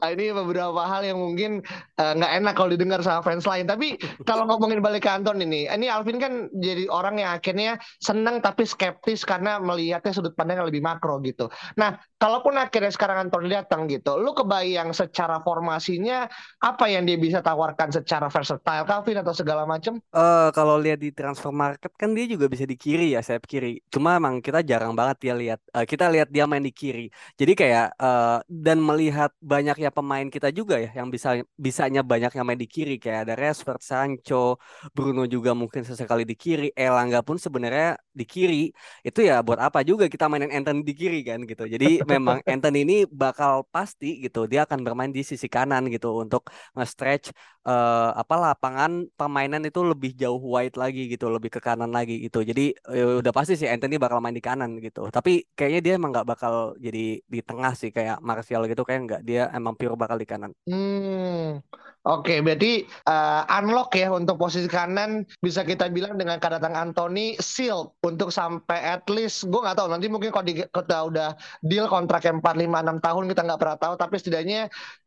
nah, 0.00 0.08
ini 0.14 0.32
beberapa 0.32 0.82
hal 0.84 1.02
yang 1.06 1.18
mungkin 1.18 1.62
eh, 1.96 2.12
nggak 2.16 2.32
uh, 2.32 2.38
enak 2.42 2.52
kalau 2.58 2.70
didengar 2.74 3.00
sama 3.00 3.22
fans 3.22 3.46
lain. 3.46 3.66
Tapi 3.66 3.96
kalau 4.24 4.46
ngomongin 4.48 4.82
balik 4.82 5.06
ke 5.06 5.10
Anton 5.10 5.40
ini 5.40 5.68
ini 5.70 5.86
Alvin 5.88 6.18
kan 6.18 6.48
jadi 6.52 6.88
orang 6.90 7.22
yang 7.22 7.30
akhirnya 7.36 7.78
senang 8.00 8.42
tapi 8.42 8.66
skeptis 8.66 9.22
karena 9.22 9.58
melihatnya 9.62 10.12
sudut 10.12 10.34
pandang 10.34 10.62
yang 10.64 10.68
lebih 10.68 10.82
makro 10.82 11.18
gitu. 11.22 11.48
Nah 11.78 11.96
kalaupun 12.18 12.56
akhirnya 12.58 12.92
sekarang 12.92 13.28
Anton 13.28 13.46
datang 13.46 13.86
gitu 13.86 14.18
lu 14.18 14.34
kebayang 14.34 14.90
secara 14.90 15.38
formasinya 15.44 16.26
apa 16.58 16.90
yang 16.90 17.06
dia 17.06 17.14
bisa 17.20 17.38
tawarkan 17.44 17.94
secara 17.94 18.26
versatile 18.26 18.84
Calvin 18.88 19.22
atau 19.22 19.34
segala 19.36 19.62
macam 19.68 20.02
uh, 20.12 20.50
kalau 20.50 20.80
lihat 20.80 20.98
di 20.98 21.12
transfer 21.14 21.54
market 21.54 21.92
kan 21.94 22.12
dia 22.16 22.26
juga 22.26 22.50
bisa 22.50 22.64
di 22.66 22.76
kiri 22.76 23.14
ya 23.14 23.20
sayap 23.22 23.46
kiri. 23.46 23.80
Cuma 23.88 24.16
emang 24.16 24.40
kita 24.40 24.60
jarang 24.66 24.92
banget 24.92 25.32
ya 25.32 25.34
lihat 25.34 25.60
uh, 25.76 25.84
kita 25.84 26.08
lihat 26.08 26.28
dia 26.32 26.48
main 26.48 26.64
di 26.64 26.72
kiri. 26.72 27.12
Jadi 27.36 27.52
kayak 27.52 27.86
uh, 28.00 28.40
dan 28.48 28.80
melihat 28.80 29.30
banyaknya 29.44 29.92
pemain 29.92 30.26
kita 30.32 30.48
juga 30.48 30.80
ya 30.80 30.90
yang 30.96 31.12
bisa 31.12 31.44
bisanya 31.60 32.00
banyak 32.00 32.32
yang 32.32 32.46
main 32.48 32.56
di 32.56 32.68
kiri 32.68 32.96
kayak 32.96 33.28
ada 33.28 33.34
Rashford, 33.36 33.80
Sancho, 33.84 34.56
Bruno 34.96 35.28
juga 35.28 35.52
mungkin 35.52 35.84
sesekali 35.84 36.24
di 36.24 36.32
kiri, 36.32 36.72
Elangga 36.72 37.20
pun 37.20 37.36
sebenarnya 37.36 38.00
di 38.16 38.24
kiri. 38.24 38.72
Itu 39.04 39.20
ya 39.20 39.44
buat 39.44 39.60
apa 39.60 39.84
juga 39.84 40.08
kita 40.08 40.24
mainin 40.32 40.52
Anthony 40.56 40.80
di 40.80 40.94
kiri 40.96 41.20
kan 41.28 41.44
gitu. 41.44 41.68
Jadi 41.68 42.00
memang 42.08 42.40
Anthony 42.52 42.88
ini 42.88 42.96
bakal 43.04 43.68
pasti 43.68 44.24
gitu 44.24 44.48
dia 44.48 44.64
akan 44.64 44.80
bermain 44.80 45.12
di 45.12 45.20
sisi 45.20 45.46
kanan 45.50 45.92
gitu 45.92 46.24
untuk 46.24 46.48
nge-stretch 46.72 47.36
uh, 47.66 48.10
apa 48.14 48.34
lapangan 48.38 49.10
permainan 49.18 49.66
itu 49.66 49.82
lebih 49.82 50.14
jauh 50.14 50.38
wide 50.38 50.78
lagi 50.78 51.10
gitu, 51.10 51.26
lebih 51.28 51.50
ke 51.50 51.60
kanan 51.60 51.90
lagi 51.90 52.22
gitu. 52.22 52.46
Jadi 52.46 52.72
uh, 52.86 53.18
udah 53.20 53.32
pasti 53.34 53.58
sih 53.58 53.66
Anthony 53.66 53.98
bakal 53.98 54.22
main 54.22 54.32
di 54.32 54.40
kanan 54.40 54.78
gitu. 54.78 55.10
Tapi 55.10 55.50
kayaknya 55.58 55.80
dia 55.82 55.92
emang 55.98 56.14
nggak 56.14 56.28
bakal 56.30 56.78
jadi 56.78 57.20
di 57.26 57.40
tengah 57.42 57.74
sih 57.74 57.90
kayak 57.90 58.22
Martial 58.22 58.64
gitu 58.70 58.86
kayak 58.86 59.00
nggak 59.10 59.22
dia 59.26 59.50
emang 59.50 59.74
pure 59.74 59.98
bakal 59.98 60.16
di 60.16 60.26
kanan. 60.28 60.54
Hmm, 60.70 61.58
oke 62.06 62.22
okay, 62.22 62.38
berarti 62.40 62.86
uh, 63.10 63.42
unlock 63.58 63.90
ya 63.98 64.14
untuk 64.14 64.38
posisi 64.38 64.70
kanan 64.70 65.26
bisa 65.42 65.66
kita 65.66 65.90
bilang 65.90 66.14
dengan 66.14 66.38
kedatangan 66.38 66.94
Anthony 66.94 67.34
seal 67.42 67.90
untuk 68.06 68.30
sampai 68.30 68.78
at 68.78 69.02
least 69.10 69.50
gue 69.50 69.58
nggak 69.58 69.74
tahu 69.74 69.90
nanti 69.90 70.06
mungkin 70.06 70.30
kalau 70.30 70.46
di, 70.46 70.62
kita 70.62 70.98
udah 71.10 71.34
deal 71.66 71.90
kontrak 71.90 72.22
yang 72.22 72.38
4 72.38 72.62
5 72.62 73.02
6 73.02 73.06
tahun 73.06 73.24
kita 73.34 73.42
nggak 73.42 73.60
pernah 73.60 73.78
tahu 73.80 73.94
tapi 73.98 74.14
setidaknya 74.22 74.60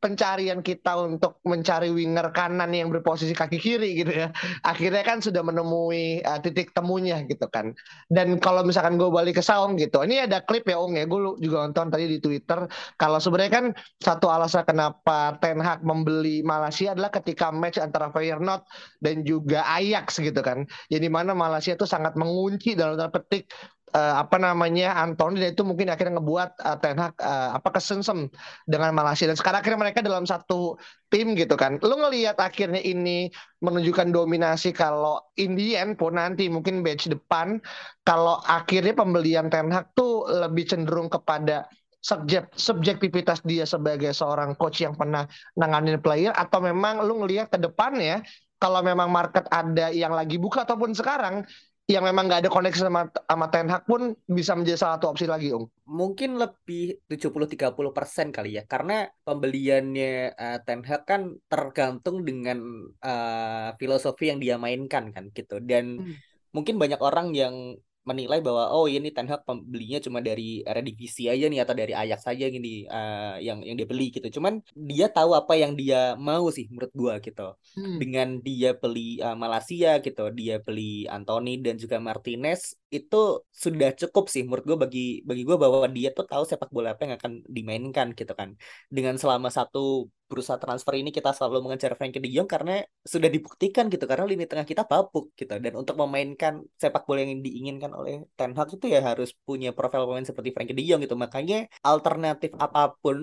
pencarian 0.04 0.60
kita 0.60 1.00
untuk 1.00 1.40
mencari 1.48 1.88
winger 1.94 2.28
kanan 2.36 2.49
yang 2.58 2.90
berposisi 2.90 3.36
kaki 3.36 3.60
kiri 3.62 4.00
gitu 4.02 4.26
ya. 4.26 4.28
Akhirnya 4.66 5.06
kan 5.06 5.22
sudah 5.22 5.46
menemui 5.46 6.24
uh, 6.26 6.40
titik 6.42 6.74
temunya 6.74 7.22
gitu 7.28 7.46
kan. 7.52 7.76
Dan 8.10 8.42
kalau 8.42 8.66
misalkan 8.66 8.98
gue 8.98 9.10
balik 9.12 9.38
ke 9.38 9.44
Saung 9.46 9.78
gitu 9.78 10.02
ini 10.02 10.26
ada 10.26 10.42
klip 10.42 10.66
ya 10.66 10.82
Ung 10.82 10.98
ya. 10.98 11.06
Gue 11.06 11.38
juga 11.38 11.70
nonton 11.70 11.94
tadi 11.94 12.10
di 12.10 12.18
Twitter. 12.18 12.66
Kalau 12.96 13.20
sebenarnya 13.22 13.54
kan 13.54 13.66
satu 14.00 14.32
alasan 14.32 14.66
kenapa 14.66 15.38
Ten 15.44 15.62
Hag 15.62 15.86
membeli 15.86 16.42
Malaysia 16.42 16.98
adalah 16.98 17.14
ketika 17.14 17.54
match 17.54 17.78
antara 17.78 18.10
Feyenoord 18.10 18.64
dan 19.04 19.22
juga 19.22 19.68
Ajax 19.68 20.18
gitu 20.18 20.42
kan. 20.42 20.66
Jadi 20.88 21.08
mana 21.12 21.36
Malaysia 21.38 21.76
itu 21.76 21.86
sangat 21.86 22.16
mengunci 22.18 22.74
dalam 22.74 22.98
petik 23.12 23.52
uh, 23.94 24.16
apa 24.22 24.38
namanya 24.38 24.94
Anthony 24.98 25.42
dan 25.42 25.54
itu 25.54 25.64
mungkin 25.66 25.90
akhirnya 25.90 26.18
ngebuat 26.18 26.50
uh, 26.62 26.78
Ten 26.82 26.98
Hag 26.98 27.16
uh, 27.20 27.58
apa 27.58 27.70
kesensem 27.74 28.30
dengan 28.66 28.94
Malaysia 28.94 29.26
dan 29.26 29.38
sekarang 29.38 29.62
akhirnya 29.62 29.82
mereka 29.90 30.00
dalam 30.06 30.26
satu 30.26 30.78
tim 31.10 31.34
gitu 31.34 31.58
kan. 31.58 31.82
Lu 31.82 31.96
ngelihat 31.98 32.38
akhirnya 32.38 32.82
ini 32.82 33.30
menunjukkan 33.62 34.14
dominasi 34.14 34.72
kalau 34.72 35.22
Indian 35.38 35.98
pun 35.98 36.18
nanti 36.18 36.48
mungkin 36.48 36.86
batch 36.86 37.10
depan 37.10 37.58
kalau 38.06 38.42
akhirnya 38.46 38.94
pembelian 38.94 39.50
Ten 39.50 39.74
Hag 39.74 39.94
tuh 39.94 40.26
lebih 40.30 40.70
cenderung 40.70 41.10
kepada 41.10 41.66
subjek 42.00 42.56
subjektivitas 42.56 43.44
dia 43.44 43.68
sebagai 43.68 44.16
seorang 44.16 44.56
coach 44.56 44.80
yang 44.80 44.96
pernah 44.96 45.28
nanganin 45.60 46.00
player 46.00 46.32
atau 46.32 46.64
memang 46.64 47.04
lu 47.04 47.20
ngelihat 47.24 47.52
ke 47.52 47.60
depan 47.60 48.00
ya 48.00 48.24
kalau 48.60 48.84
memang 48.84 49.08
market 49.12 49.48
ada 49.52 49.92
yang 49.92 50.16
lagi 50.16 50.36
buka 50.36 50.68
ataupun 50.68 50.92
sekarang 50.96 51.48
yang 51.90 52.06
memang 52.06 52.30
nggak 52.30 52.46
ada 52.46 52.52
koneksi 52.54 52.86
sama 52.86 53.10
sama 53.10 53.50
Ten 53.50 53.66
Hag 53.66 53.90
pun 53.90 54.14
bisa 54.30 54.54
menjadi 54.54 54.78
salah 54.78 55.02
satu 55.02 55.10
opsi 55.10 55.26
lagi, 55.26 55.50
Om. 55.50 55.66
Mungkin 55.90 56.38
lebih 56.38 57.02
70-30 57.10 57.74
persen 57.98 58.30
kali 58.30 58.62
ya, 58.62 58.64
karena 58.70 59.10
pembeliannya 59.26 60.38
uh, 60.38 60.62
Ten 60.62 60.86
Hag 60.86 61.10
kan 61.10 61.34
tergantung 61.50 62.22
dengan 62.22 62.62
uh, 63.02 63.74
filosofi 63.82 64.30
yang 64.30 64.38
dia 64.38 64.62
mainkan 64.62 65.10
kan 65.10 65.34
gitu. 65.34 65.58
Dan 65.58 65.98
hmm. 65.98 66.16
mungkin 66.54 66.78
banyak 66.78 67.02
orang 67.02 67.34
yang 67.34 67.74
menilai 68.08 68.40
bahwa 68.40 68.72
oh 68.72 68.88
ini 68.88 69.12
Ten 69.12 69.28
Hag 69.28 69.44
pembelinya 69.44 70.00
cuma 70.02 70.24
dari 70.24 70.64
Eredivisie 70.64 71.30
aja 71.30 71.46
nih 71.52 71.62
atau 71.62 71.76
dari 71.78 71.94
Ajax 71.94 72.26
saja 72.26 72.46
gini 72.48 72.88
uh, 72.88 73.38
yang 73.38 73.62
yang 73.62 73.76
dia 73.76 73.88
beli 73.88 74.10
gitu. 74.10 74.40
Cuman 74.40 74.64
dia 74.74 75.12
tahu 75.12 75.36
apa 75.36 75.54
yang 75.60 75.76
dia 75.76 76.16
mau 76.16 76.48
sih 76.50 76.66
menurut 76.72 76.92
gua 76.96 77.14
gitu. 77.20 77.54
Hmm. 77.76 77.98
Dengan 78.02 78.28
dia 78.42 78.74
beli 78.74 79.20
uh, 79.20 79.36
Malaysia 79.36 80.00
gitu, 80.00 80.24
dia 80.34 80.58
beli 80.64 81.06
Anthony 81.06 81.60
dan 81.60 81.76
juga 81.76 82.00
Martinez 82.00 82.74
itu 82.90 83.46
sudah 83.54 83.94
cukup 83.94 84.26
sih 84.34 84.42
menurut 84.48 84.66
gua 84.66 84.78
bagi 84.90 85.22
bagi 85.28 85.44
gua 85.46 85.58
bahwa 85.62 85.86
dia 85.92 86.10
tuh 86.16 86.26
tahu 86.26 86.44
sepak 86.48 86.74
bola 86.74 86.98
apa 86.98 87.06
yang 87.06 87.14
akan 87.20 87.34
dimainkan 87.46 88.08
gitu 88.18 88.34
kan. 88.34 88.56
Dengan 88.90 89.20
selama 89.22 89.54
satu 89.54 90.10
berusaha 90.30 90.62
transfer 90.62 90.94
ini 90.94 91.10
kita 91.10 91.34
selalu 91.34 91.66
mengejar 91.66 91.98
Frankie 91.98 92.22
De 92.22 92.30
Jong 92.30 92.46
karena 92.46 92.86
sudah 93.02 93.34
dibuktikan 93.34 93.90
gitu 93.90 94.06
karena 94.06 94.30
lini 94.30 94.46
tengah 94.46 94.62
kita 94.62 94.86
bapuk 94.86 95.34
gitu 95.34 95.58
dan 95.58 95.74
untuk 95.74 95.98
memainkan 95.98 96.62
sepak 96.78 97.10
bola 97.10 97.26
yang 97.26 97.42
diinginkan 97.42 97.89
oleh 97.98 98.14
Ten 98.38 98.52
Hag 98.58 98.70
itu 98.76 98.86
ya 98.96 99.00
harus 99.10 99.30
punya 99.48 99.70
profil 99.78 100.02
pemain 100.08 100.28
seperti 100.30 100.50
Frankie 100.56 100.76
De 100.78 100.84
Jong 100.88 101.02
gitu. 101.06 101.16
Makanya 101.26 101.56
alternatif 101.92 102.52
apa 102.66 102.80
pun 103.02 103.18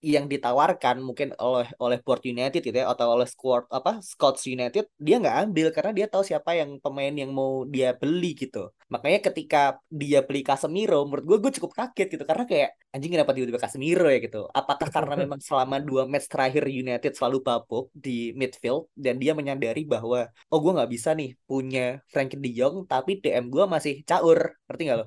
yang 0.00 0.24
ditawarkan 0.32 0.96
mungkin 1.04 1.36
oleh 1.36 1.68
oleh 1.76 1.98
Port 2.00 2.24
United 2.24 2.60
gitu 2.64 2.72
ya 2.72 2.88
atau 2.88 3.06
oleh 3.12 3.28
squad 3.28 3.68
apa 3.68 4.00
Scots 4.00 4.48
United 4.48 4.88
dia 4.96 5.20
nggak 5.20 5.36
ambil 5.44 5.66
karena 5.76 5.92
dia 5.92 6.06
tahu 6.08 6.24
siapa 6.24 6.56
yang 6.56 6.80
pemain 6.80 7.12
yang 7.12 7.30
mau 7.36 7.68
dia 7.68 7.92
beli 7.92 8.32
gitu. 8.32 8.72
Makanya 8.88 9.20
ketika 9.20 9.76
dia 9.92 10.24
beli 10.24 10.40
Casemiro 10.40 11.04
menurut 11.04 11.24
gue 11.28 11.36
gue 11.44 11.52
cukup 11.60 11.72
kaget 11.76 12.08
gitu. 12.16 12.24
Karena 12.24 12.44
kayak 12.48 12.70
anjing 12.96 13.12
kenapa 13.12 13.30
tiba-tiba 13.36 13.60
Casemiro 13.60 14.08
ya? 14.08 14.18
gitu. 14.24 14.48
Apakah 14.56 14.88
karena 14.88 15.14
memang 15.22 15.40
selama 15.44 15.76
dua 15.78 16.02
match 16.08 16.26
terakhir 16.32 16.64
United 16.64 17.12
selalu 17.12 17.38
babuk 17.44 17.92
di 17.92 18.32
midfield 18.32 18.88
dan 18.96 19.20
dia 19.20 19.36
menyadari 19.36 19.84
bahwa 19.84 20.32
oh 20.48 20.58
gue 20.64 20.72
nggak 20.80 20.90
bisa 20.90 21.12
nih 21.12 21.36
punya 21.44 22.00
Frankie 22.08 22.40
De 22.40 22.50
Jong 22.56 22.88
tapi 22.88 23.20
DM 23.20 23.52
gue 23.52 23.64
masih 23.68 24.00
caur. 24.08 24.56
Ngerti 24.64 24.82
nggak 24.88 24.98
lo? 24.98 25.06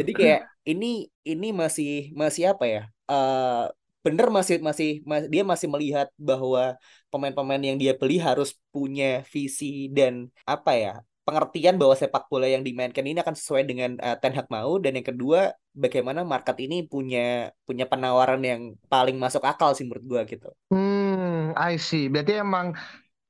Jadi 0.00 0.12
kayak 0.16 0.40
ini 0.72 1.04
ini 1.28 1.48
masih 1.52 2.16
masih 2.16 2.56
apa 2.56 2.64
ya 2.64 2.82
uh, 3.08 3.70
bener 4.04 4.28
masih 4.28 4.60
masih 4.60 5.00
mas, 5.08 5.24
dia 5.32 5.40
masih 5.40 5.68
melihat 5.72 6.08
bahwa 6.20 6.76
pemain-pemain 7.08 7.62
yang 7.62 7.80
dia 7.80 7.96
beli 7.96 8.20
harus 8.20 8.52
punya 8.68 9.24
visi 9.32 9.88
dan 9.88 10.28
apa 10.44 10.72
ya 10.76 10.94
pengertian 11.24 11.80
bahwa 11.80 11.96
sepak 11.96 12.28
bola 12.28 12.44
yang 12.44 12.60
dimainkan 12.60 13.00
ini 13.00 13.16
akan 13.24 13.32
sesuai 13.32 13.64
dengan 13.64 13.96
uh, 13.96 14.16
Ten 14.20 14.36
Hag 14.36 14.52
mau 14.52 14.76
dan 14.76 15.00
yang 15.00 15.08
kedua 15.08 15.56
bagaimana 15.72 16.20
market 16.20 16.60
ini 16.60 16.84
punya 16.84 17.48
punya 17.64 17.88
penawaran 17.88 18.44
yang 18.44 18.76
paling 18.92 19.16
masuk 19.16 19.40
akal 19.40 19.72
sih 19.72 19.88
menurut 19.88 20.04
gua 20.04 20.20
gitu. 20.28 20.52
Hmm, 20.68 21.56
I 21.56 21.80
see. 21.80 22.12
Berarti 22.12 22.44
emang 22.44 22.76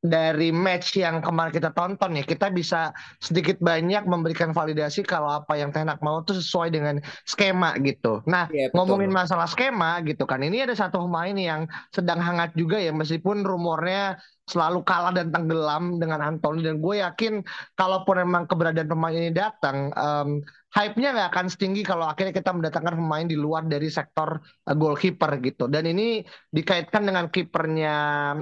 dari 0.04 0.52
match 0.52 1.00
yang 1.00 1.24
kemarin 1.24 1.48
kita 1.48 1.72
tonton 1.72 2.12
ya 2.12 2.24
kita 2.28 2.52
bisa 2.52 2.92
sedikit 3.24 3.56
banyak 3.64 4.04
memberikan 4.04 4.52
validasi 4.52 5.00
kalau 5.00 5.32
apa 5.32 5.56
yang 5.56 5.72
Tenak 5.72 6.04
mau 6.04 6.20
itu 6.20 6.36
sesuai 6.36 6.68
dengan 6.76 7.00
skema 7.24 7.72
gitu. 7.80 8.20
Nah 8.28 8.52
yeah, 8.52 8.68
iya, 8.68 8.76
ngomongin 8.76 9.08
masalah 9.08 9.48
skema 9.48 10.04
gitu 10.04 10.28
kan 10.28 10.44
ini 10.44 10.60
ada 10.60 10.76
satu 10.76 11.08
pemain 11.08 11.32
yang 11.32 11.64
sedang 11.88 12.20
hangat 12.20 12.52
juga 12.52 12.76
ya 12.76 12.92
meskipun 12.92 13.48
rumornya 13.48 14.20
selalu 14.44 14.84
kalah 14.84 15.12
dan 15.12 15.32
tenggelam 15.32 15.96
dengan 15.96 16.20
Anthony. 16.20 16.64
Dan 16.64 16.84
gue 16.84 17.00
yakin 17.00 17.40
kalaupun 17.74 18.20
memang 18.24 18.44
keberadaan 18.44 18.88
pemain 18.88 19.16
ini 19.16 19.32
datang 19.32 19.88
um, 19.96 20.44
hype-nya 20.74 21.16
nggak 21.16 21.28
akan 21.32 21.46
setinggi 21.48 21.86
kalau 21.86 22.04
akhirnya 22.04 22.34
kita 22.34 22.52
mendatangkan 22.52 22.98
pemain 22.98 23.24
di 23.24 23.38
luar 23.38 23.64
dari 23.64 23.88
sektor 23.88 24.40
uh, 24.40 24.74
goalkeeper 24.76 25.40
gitu. 25.40 25.64
Dan 25.66 25.88
ini 25.88 26.20
dikaitkan 26.52 27.08
dengan 27.08 27.32
kipernya 27.32 27.94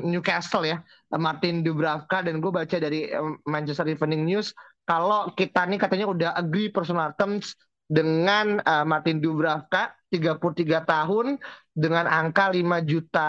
Newcastle 0.02 0.66
ya 0.66 0.82
Martin 1.14 1.62
Dubravka. 1.62 2.26
Dan 2.26 2.42
gue 2.42 2.50
baca 2.50 2.76
dari 2.76 3.06
Manchester 3.46 3.86
Evening 3.86 4.26
News 4.26 4.50
kalau 4.82 5.30
kita 5.38 5.62
nih 5.70 5.78
katanya 5.78 6.06
udah 6.10 6.30
agree 6.34 6.68
personal 6.74 7.14
terms 7.14 7.54
dengan 7.92 8.56
uh, 8.64 8.88
Martin 8.88 9.20
Dubravka 9.20 9.92
33 10.08 10.64
tahun 10.88 11.36
dengan 11.76 12.08
angka 12.08 12.48
5 12.52 12.88
juta 12.88 13.28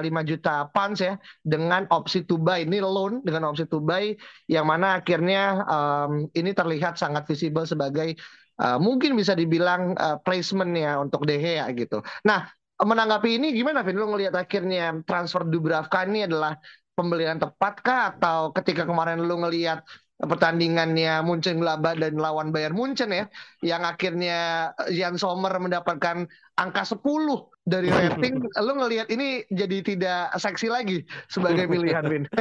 5 0.00 0.04
eh, 0.04 0.24
juta 0.28 0.68
pounds 0.68 1.00
ya 1.00 1.16
dengan 1.40 1.88
opsi 1.88 2.24
to 2.28 2.36
buy. 2.36 2.64
Ini 2.64 2.84
loan 2.84 3.24
dengan 3.24 3.48
opsi 3.48 3.64
to 3.64 3.80
buy 3.80 4.12
yang 4.52 4.68
mana 4.68 5.00
akhirnya 5.00 5.64
um, 5.64 6.28
ini 6.36 6.52
terlihat 6.52 7.00
sangat 7.00 7.24
visible 7.24 7.64
sebagai 7.64 8.16
uh, 8.60 8.76
mungkin 8.76 9.16
bisa 9.16 9.32
dibilang 9.32 9.96
uh, 9.96 10.20
placement 10.20 10.72
ya 10.76 11.00
untuk 11.00 11.24
De 11.24 11.40
Gea 11.40 11.68
gitu. 11.72 12.04
Nah, 12.28 12.48
menanggapi 12.80 13.40
ini 13.40 13.56
gimana 13.56 13.80
Vin? 13.80 13.96
Lu 13.96 14.12
ngelihat 14.12 14.36
akhirnya 14.36 14.92
transfer 15.08 15.44
Dubravka 15.48 16.04
ini 16.04 16.28
adalah 16.28 16.56
pembelian 16.92 17.40
tepat 17.40 17.80
kah 17.80 18.02
atau 18.12 18.52
ketika 18.52 18.84
kemarin 18.84 19.24
lu 19.24 19.40
ngelihat 19.40 19.80
pertandingannya 20.22 21.18
Munchen 21.26 21.58
Gladbach 21.58 21.98
dan 21.98 22.14
lawan 22.14 22.54
Bayern 22.54 22.78
Munchen 22.78 23.10
ya 23.10 23.26
yang 23.58 23.82
akhirnya 23.82 24.70
Jan 24.94 25.18
Sommer 25.18 25.50
mendapatkan 25.58 26.30
angka 26.58 26.84
10 26.84 27.52
dari 27.62 27.88
rating 27.94 28.42
lu 28.42 28.72
ngelihat 28.74 29.06
ini 29.14 29.46
jadi 29.46 29.78
tidak 29.86 30.34
seksi 30.34 30.66
lagi 30.66 31.06
sebagai 31.30 31.70
pilihan 31.70 32.04
Win. 32.10 32.24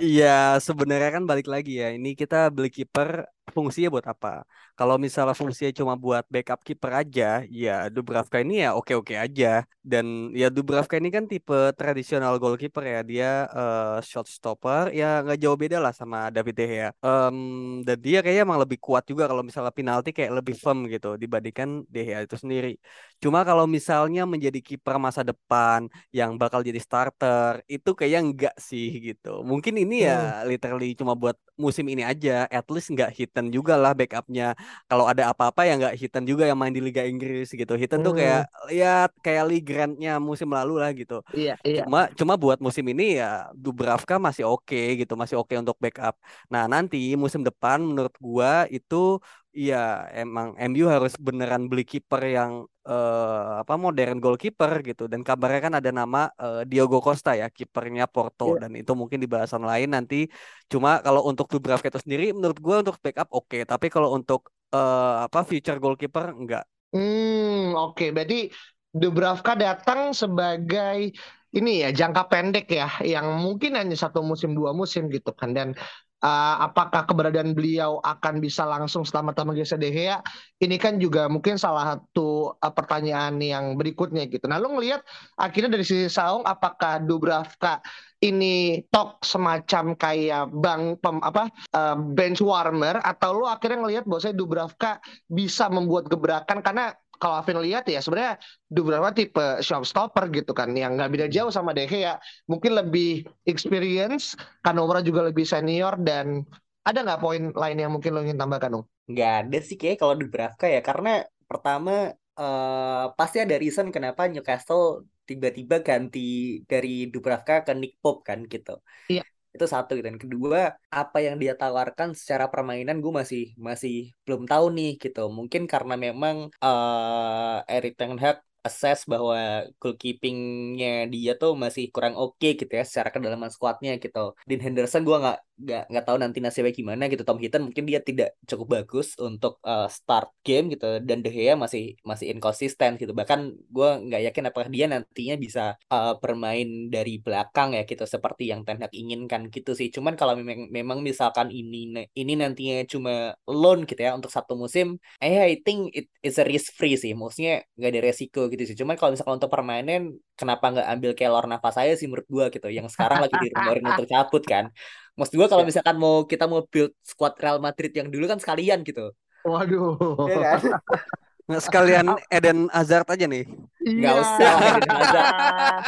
Iya, 0.00 0.60
sebenarnya 0.60 1.10
kan 1.20 1.24
balik 1.24 1.48
lagi 1.48 1.80
ya. 1.80 1.92
Ini 1.92 2.16
kita 2.16 2.52
beli 2.52 2.68
kiper 2.72 3.24
fungsinya 3.50 3.90
buat 3.90 4.06
apa? 4.06 4.46
Kalau 4.78 4.96
misalnya 4.96 5.36
fungsinya 5.36 5.72
cuma 5.76 5.94
buat 5.98 6.24
backup 6.30 6.62
kiper 6.64 7.04
aja, 7.04 7.44
ya 7.48 7.90
Dubravka 7.92 8.40
ini 8.40 8.64
ya 8.64 8.72
oke-oke 8.78 9.12
aja. 9.16 9.64
Dan 9.80 10.32
ya 10.32 10.48
Dubravka 10.48 10.96
ini 10.96 11.12
kan 11.12 11.24
tipe 11.28 11.74
tradisional 11.76 12.36
goalkeeper 12.40 12.84
ya. 12.84 13.00
Dia 13.04 13.30
uh, 13.52 13.98
shot 14.00 14.24
stopper, 14.28 14.92
ya 14.94 15.20
nggak 15.24 15.36
jauh 15.42 15.58
beda 15.58 15.80
lah 15.84 15.92
sama 15.92 16.32
David 16.32 16.54
De 16.56 16.64
Gea. 16.64 16.88
Um, 17.04 17.80
dan 17.84 17.98
dia 18.00 18.24
kayaknya 18.24 18.44
emang 18.48 18.60
lebih 18.62 18.78
kuat 18.80 19.04
juga 19.04 19.28
kalau 19.28 19.44
misalnya 19.44 19.72
penalti 19.74 20.16
kayak 20.16 20.32
lebih 20.40 20.54
firm 20.56 20.88
gitu 20.88 21.16
dibandingkan 21.20 21.84
De 21.92 22.00
Gea 22.06 22.24
itu 22.24 22.36
sendiri. 22.40 22.80
Cuma 23.20 23.44
kalau 23.48 23.64
misalnya 23.64 24.28
menjadi 24.28 24.60
kiper 24.60 25.00
masa 25.00 25.24
depan 25.24 25.88
yang 26.12 26.36
bakal 26.36 26.60
jadi 26.60 26.80
starter, 26.80 27.64
itu 27.64 27.96
kayaknya 27.96 28.20
enggak 28.20 28.56
sih 28.60 29.00
gitu. 29.00 29.40
Mungkin 29.40 29.80
ini 29.80 30.04
ya 30.04 30.44
hmm. 30.44 30.48
literally 30.52 30.92
cuma 30.92 31.16
buat 31.16 31.36
musim 31.56 31.88
ini 31.88 32.04
aja. 32.04 32.44
At 32.52 32.68
least 32.68 32.92
nggak 32.92 33.10
hit 33.16 33.30
Hiten 33.30 33.54
juga 33.54 33.78
lah 33.78 33.94
backupnya 33.94 34.58
kalau 34.90 35.06
ada 35.06 35.30
apa-apa 35.30 35.62
ya 35.62 35.78
nggak 35.78 35.94
Hiten 35.94 36.26
juga 36.26 36.50
yang 36.50 36.58
main 36.58 36.74
di 36.74 36.82
Liga 36.82 37.06
Inggris 37.06 37.54
gitu 37.54 37.78
Hiten 37.78 38.02
hmm. 38.02 38.06
tuh 38.10 38.14
kayak 38.18 38.42
ya 38.74 39.06
kayak 39.22 39.44
Lee 39.46 39.62
Grantnya 39.62 40.18
musim 40.18 40.50
lalu 40.50 40.82
lah 40.82 40.90
gitu 40.90 41.22
iya, 41.30 41.54
iya. 41.62 41.86
cuma 41.86 42.10
cuma 42.18 42.34
buat 42.34 42.58
musim 42.58 42.82
ini 42.90 43.22
ya 43.22 43.46
Dubravka 43.54 44.18
masih 44.18 44.50
oke 44.50 44.66
okay, 44.66 44.98
gitu 44.98 45.14
masih 45.14 45.38
oke 45.38 45.54
okay 45.54 45.62
untuk 45.62 45.78
backup 45.78 46.18
nah 46.50 46.66
nanti 46.66 47.14
musim 47.14 47.46
depan 47.46 47.78
menurut 47.78 48.12
gua 48.18 48.66
itu 48.66 49.22
Iya, 49.50 50.06
emang 50.14 50.54
MU 50.70 50.86
harus 50.86 51.18
beneran 51.18 51.66
beli 51.66 51.82
kiper 51.82 52.22
yang 52.22 52.70
uh, 52.86 53.58
apa 53.66 53.74
modern 53.74 54.22
goalkeeper 54.22 54.78
gitu 54.86 55.10
dan 55.10 55.26
kabarnya 55.26 55.60
kan 55.66 55.74
ada 55.82 55.90
nama 55.90 56.30
uh, 56.38 56.62
Diogo 56.62 57.02
Costa 57.02 57.34
ya 57.34 57.50
kipernya 57.50 58.06
Porto 58.06 58.54
yeah. 58.54 58.62
dan 58.62 58.78
itu 58.78 58.94
mungkin 58.94 59.18
di 59.18 59.26
bahasan 59.26 59.66
lain 59.66 59.90
nanti 59.90 60.30
cuma 60.70 61.02
kalau 61.02 61.26
untuk 61.26 61.50
Dubravka 61.50 61.90
itu 61.90 61.98
sendiri 61.98 62.30
menurut 62.30 62.62
gue 62.62 62.76
untuk 62.78 62.96
backup 63.02 63.26
oke 63.34 63.50
okay. 63.50 63.62
tapi 63.66 63.90
kalau 63.90 64.14
untuk 64.14 64.54
uh, 64.70 65.26
apa 65.26 65.42
future 65.42 65.82
goalkeeper 65.82 66.30
enggak. 66.30 66.64
Hmm 66.94 67.74
oke 67.74 67.98
okay. 67.98 68.14
berarti 68.14 68.54
Dubravka 68.94 69.58
datang 69.58 70.14
sebagai 70.14 71.10
ini 71.50 71.82
ya 71.82 71.90
jangka 71.90 72.30
pendek 72.30 72.70
ya 72.70 72.86
yang 73.02 73.38
mungkin 73.42 73.74
hanya 73.74 73.98
satu 73.98 74.22
musim 74.22 74.54
dua 74.54 74.70
musim 74.70 75.10
gitu 75.10 75.34
kan 75.34 75.50
dan 75.50 75.74
uh, 76.20 76.56
apakah 76.64 77.04
keberadaan 77.08 77.52
beliau 77.56 77.98
akan 78.04 78.38
bisa 78.38 78.64
langsung 78.68 79.02
selama-lama 79.04 79.56
Gesa 79.56 79.80
De 79.80 79.90
Gea? 79.90 80.20
Ini 80.60 80.76
kan 80.76 81.00
juga 81.00 81.26
mungkin 81.26 81.56
salah 81.56 81.96
satu 81.96 82.54
uh, 82.56 82.72
pertanyaan 82.72 83.40
yang 83.40 83.74
berikutnya 83.76 84.28
gitu. 84.28 84.46
Nah, 84.46 84.60
lo 84.60 84.72
ngelihat 84.76 85.02
akhirnya 85.40 85.76
dari 85.76 85.84
sisi 85.84 86.08
Saung 86.08 86.44
apakah 86.44 87.00
Dubravka 87.02 87.80
ini 88.20 88.84
tok 88.92 89.24
semacam 89.24 89.96
kayak 89.96 90.52
bang 90.52 90.82
pem, 91.00 91.16
apa 91.24 91.48
uh, 91.72 91.96
bench 91.96 92.44
warmer? 92.44 93.00
Atau 93.00 93.40
lo 93.40 93.48
akhirnya 93.48 93.80
ngelihat 93.80 94.04
bahwa 94.04 94.20
saya 94.20 94.36
Dubravka 94.36 95.00
bisa 95.26 95.72
membuat 95.72 96.06
gebrakan? 96.12 96.60
Karena 96.60 96.92
kalau 97.20 97.38
Alvin 97.38 97.60
lihat 97.60 97.84
ya 97.86 98.00
sebenarnya 98.00 98.40
Dubravka 98.66 99.12
tipe 99.12 99.46
showstopper 99.60 100.32
gitu 100.32 100.56
kan 100.56 100.72
yang 100.72 100.96
nggak 100.96 101.12
beda 101.12 101.26
jauh 101.28 101.52
sama 101.52 101.76
De 101.76 101.84
Gea 101.84 102.16
mungkin 102.48 102.80
lebih 102.80 103.28
experience 103.44 104.34
Kanomura 104.64 105.04
juga 105.04 105.28
lebih 105.28 105.44
senior 105.44 106.00
dan 106.00 106.48
ada 106.80 107.04
nggak 107.04 107.20
poin 107.20 107.42
lain 107.52 107.76
yang 107.76 107.92
mungkin 107.92 108.16
lo 108.16 108.24
ingin 108.24 108.40
tambahkan 108.40 108.80
Ung? 108.80 108.86
Nggak 109.12 109.32
ada 109.46 109.58
sih 109.60 109.76
kayak 109.76 110.00
kalau 110.00 110.16
Dubravka 110.16 110.66
ya 110.66 110.80
karena 110.80 111.28
pertama 111.44 112.16
uh, 112.40 113.12
pasti 113.14 113.44
ada 113.44 113.60
reason 113.60 113.92
kenapa 113.92 114.24
Newcastle 114.26 115.04
tiba-tiba 115.28 115.84
ganti 115.84 116.64
dari 116.64 117.06
Dubravka 117.12 117.68
ke 117.68 117.76
Nick 117.76 118.00
Pope 118.00 118.24
kan 118.24 118.48
gitu. 118.48 118.80
Iya 119.12 119.22
itu 119.54 119.66
satu 119.66 119.98
gitu. 119.98 120.06
dan 120.06 120.18
kedua 120.22 120.60
apa 120.90 121.18
yang 121.26 121.36
dia 121.42 121.58
tawarkan 121.58 122.14
secara 122.14 122.46
permainan 122.52 123.02
gue 123.02 123.12
masih 123.20 123.42
masih 123.58 124.14
belum 124.24 124.46
tahu 124.46 124.66
nih 124.78 124.90
gitu 125.02 125.20
mungkin 125.38 125.62
karena 125.66 125.94
memang 125.98 126.36
uh, 126.62 127.58
Erik 127.66 127.98
Ten 127.98 128.14
Hag 128.22 128.38
assess 128.60 129.08
bahwa 129.08 129.64
goalkeepingnya 129.80 131.08
dia 131.08 131.32
tuh 131.40 131.52
masih 131.56 131.88
kurang 131.94 132.14
oke 132.20 132.36
okay 132.36 132.50
gitu 132.60 132.72
ya 132.78 132.84
secara 132.84 133.08
kedalaman 133.14 133.48
squadnya 133.48 133.96
gitu. 133.96 134.36
Dean 134.48 134.60
Henderson 134.60 135.02
gue 135.08 135.16
nggak 135.16 135.38
nggak 135.60 135.92
nggak 135.92 136.04
tahu 136.08 136.16
nanti 136.16 136.38
nasibnya 136.40 136.72
gimana 136.72 137.02
gitu. 137.12 137.22
Tom 137.28 137.36
Hinton 137.36 137.68
mungkin 137.68 137.84
dia 137.84 138.00
tidak 138.00 138.34
cukup 138.48 138.80
bagus 138.80 139.14
untuk 139.20 139.60
uh, 139.64 139.86
start 139.92 140.32
game 140.40 140.72
gitu 140.72 140.98
dan 141.04 141.20
De 141.20 141.28
Gea 141.28 141.54
masih 141.54 141.94
masih 142.00 142.32
inkonsisten 142.32 142.96
gitu. 142.96 143.12
Bahkan 143.12 143.40
gue 143.68 143.90
nggak 144.08 144.22
yakin 144.32 144.44
apakah 144.48 144.68
dia 144.72 144.86
nantinya 144.88 145.36
bisa 145.36 145.64
uh, 145.92 146.16
bermain 146.16 146.88
dari 146.88 147.20
belakang 147.20 147.76
ya 147.76 147.84
gitu 147.84 148.04
seperti 148.08 148.48
yang 148.48 148.64
Ten 148.64 148.80
Hag 148.80 148.92
inginkan 148.96 149.52
gitu 149.52 149.76
sih. 149.76 149.92
Cuman 149.92 150.16
kalau 150.16 150.34
memang 150.40 150.72
memang 150.72 150.98
misalkan 151.04 151.52
ini 151.52 152.08
ini 152.16 152.32
nantinya 152.40 152.82
cuma 152.88 153.36
loan 153.44 153.84
gitu 153.84 154.00
ya 154.00 154.16
untuk 154.16 154.32
satu 154.32 154.56
musim, 154.56 154.96
eh 155.20 155.36
I 155.36 155.60
think 155.60 155.92
it 155.92 156.08
is 156.24 156.40
a 156.40 156.46
risk 156.46 156.72
free 156.78 156.96
sih. 156.96 157.12
Maksudnya 157.12 157.64
nggak 157.76 157.90
ada 157.92 158.00
resiko 158.08 158.48
gitu 158.48 158.62
sih. 158.64 158.76
Cuman 158.78 158.96
kalau 158.96 159.12
misalkan 159.12 159.36
untuk 159.36 159.52
permainan 159.52 160.16
kenapa 160.38 160.64
nggak 160.72 160.88
ambil 160.96 161.12
Keylor 161.12 161.44
nafas 161.44 161.74
saya 161.76 161.92
sih 162.00 162.08
menurut 162.08 162.28
gua 162.32 162.46
gitu 162.48 162.68
yang 162.72 162.88
sekarang 162.88 163.20
lagi 163.24 163.36
dirumorin 163.44 163.84
untuk 163.92 164.06
cabut 164.08 164.42
kan. 164.48 164.72
Maksud 165.20 165.36
gua 165.36 165.52
kalau 165.52 165.64
ya. 165.64 165.68
misalkan 165.68 165.96
mau 166.00 166.24
kita 166.24 166.48
mau 166.48 166.64
build 166.64 166.96
squad 167.04 167.36
Real 167.36 167.60
Madrid 167.60 167.92
yang 167.92 168.08
dulu 168.08 168.24
kan 168.24 168.40
sekalian 168.40 168.80
gitu. 168.80 169.12
Waduh. 169.44 170.16
Ya 170.32 170.56
kan? 170.56 170.60
Nah, 171.50 171.58
sekalian 171.58 172.06
Eden 172.30 172.70
Hazard 172.70 173.10
aja 173.10 173.26
nih. 173.26 173.42
Enggak 173.82 174.14
iya. 174.14 174.22
usah 174.22 174.52
Eden 174.62 174.90
Hazard. 175.02 175.84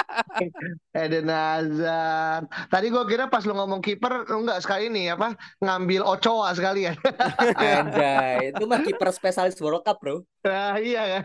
Eden 0.91 1.29
Hazard. 1.31 2.45
Tadi 2.67 2.87
gue 2.91 3.05
kira 3.07 3.31
pas 3.31 3.47
lu 3.47 3.55
ngomong 3.55 3.79
kiper 3.79 4.27
enggak 4.27 4.59
sekali 4.59 4.91
nih 4.91 5.15
apa 5.15 5.39
ngambil 5.63 6.03
Ochoa 6.03 6.51
sekalian. 6.59 6.99
Anjay, 7.63 8.51
itu 8.51 8.65
mah 8.67 8.83
kiper 8.83 9.15
spesialis 9.15 9.55
World 9.63 9.87
Cup, 9.87 10.03
Bro. 10.03 10.27
Nah, 10.43 10.83
iya 10.83 11.23
kan. 11.23 11.25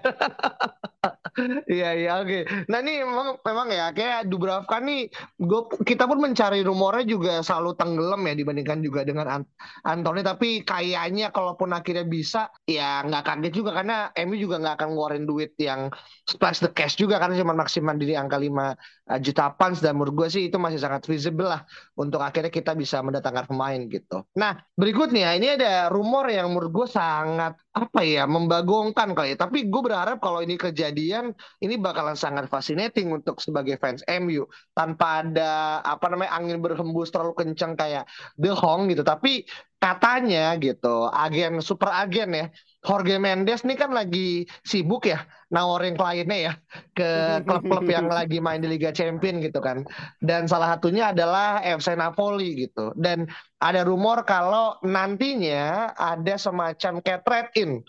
Iya 1.69 1.89
iya 1.93 2.11
oke. 2.17 2.25
Okay. 2.25 2.65
Nah 2.65 2.81
ini 2.81 3.05
memang 3.05 3.37
memang 3.45 3.67
ya 3.69 3.93
kayak 3.93 4.25
Dubravka 4.25 4.81
nih 4.81 5.05
gua, 5.37 5.69
kita 5.85 6.09
pun 6.09 6.17
mencari 6.17 6.65
rumornya 6.65 7.05
juga 7.05 7.33
selalu 7.45 7.77
tenggelam 7.77 8.21
ya 8.25 8.33
dibandingkan 8.33 8.81
juga 8.81 9.05
dengan 9.05 9.29
Ant 9.29 9.47
Anthony 9.85 10.25
tapi 10.25 10.65
kayaknya 10.65 11.29
kalaupun 11.29 11.77
akhirnya 11.77 12.09
bisa 12.09 12.49
ya 12.65 13.05
nggak 13.05 13.21
kaget 13.21 13.53
juga 13.53 13.77
karena 13.77 14.09
MU 14.27 14.35
juga 14.35 14.59
nggak 14.59 14.75
akan 14.83 14.87
ngeluarin 14.91 15.23
duit 15.23 15.55
yang 15.57 15.87
splash 16.27 16.59
the 16.59 16.67
cash 16.67 16.99
juga 16.99 17.17
karena 17.17 17.39
cuma 17.39 17.55
maksimal 17.55 17.95
di 17.95 18.11
angka 18.11 18.35
5 18.35 18.51
uh, 18.51 19.19
juta 19.23 19.55
pounds 19.55 19.79
dan 19.79 19.95
menurut 19.95 20.13
gue 20.13 20.27
sih 20.27 20.43
itu 20.51 20.59
masih 20.59 20.83
sangat 20.83 21.07
visible 21.07 21.47
lah 21.47 21.63
untuk 21.95 22.19
akhirnya 22.19 22.51
kita 22.51 22.75
bisa 22.75 22.99
mendatangkan 22.99 23.47
pemain 23.47 23.79
gitu. 23.87 24.27
Nah 24.35 24.59
berikutnya 24.75 25.33
ini 25.39 25.55
ada 25.55 25.87
rumor 25.87 26.27
yang 26.27 26.51
menurut 26.51 26.71
gue 26.83 26.87
sangat 26.91 27.55
apa 27.71 28.01
ya 28.03 28.27
membagongkan 28.27 29.15
kali 29.15 29.33
ya. 29.33 29.37
Tapi 29.39 29.71
gue 29.71 29.81
berharap 29.81 30.19
kalau 30.19 30.43
ini 30.43 30.59
kejadian 30.59 31.31
ini 31.63 31.79
bakalan 31.79 32.19
sangat 32.19 32.51
fascinating 32.51 33.13
untuk 33.15 33.39
sebagai 33.39 33.79
fans 33.79 34.03
MU 34.05 34.49
tanpa 34.75 35.23
ada 35.23 35.79
apa 35.85 36.11
namanya 36.11 36.35
angin 36.35 36.59
berhembus 36.59 37.13
terlalu 37.13 37.37
kencang 37.37 37.79
kayak 37.79 38.03
The 38.35 38.51
Hong 38.51 38.91
gitu. 38.91 39.05
Tapi 39.07 39.47
katanya 39.77 40.57
gitu 40.57 41.05
agen 41.13 41.61
super 41.61 41.93
agen 41.93 42.33
ya 42.33 42.45
Jorge 42.81 43.19
Mendes 43.19 43.67
nih 43.67 43.77
kan 43.77 43.91
lagi 43.91 44.47
sibuk 44.63 45.05
ya 45.05 45.21
nawarin 45.51 45.99
kliennya 45.99 46.37
ya 46.39 46.53
ke 46.95 47.41
klub-klub 47.43 47.83
yang 47.87 48.07
lagi 48.17 48.39
main 48.39 48.63
di 48.63 48.71
Liga 48.71 48.95
Champion 48.95 49.43
gitu 49.43 49.59
kan. 49.59 49.83
Dan 50.23 50.47
salah 50.47 50.75
satunya 50.75 51.11
adalah 51.11 51.59
FC 51.63 51.99
Napoli 51.99 52.67
gitu. 52.67 52.95
Dan 52.95 53.27
ada 53.59 53.83
rumor 53.83 54.23
kalau 54.23 54.79
nantinya 54.87 55.91
ada 55.99 56.35
semacam 56.39 57.03
kayak 57.03 57.23
trade-in 57.27 57.83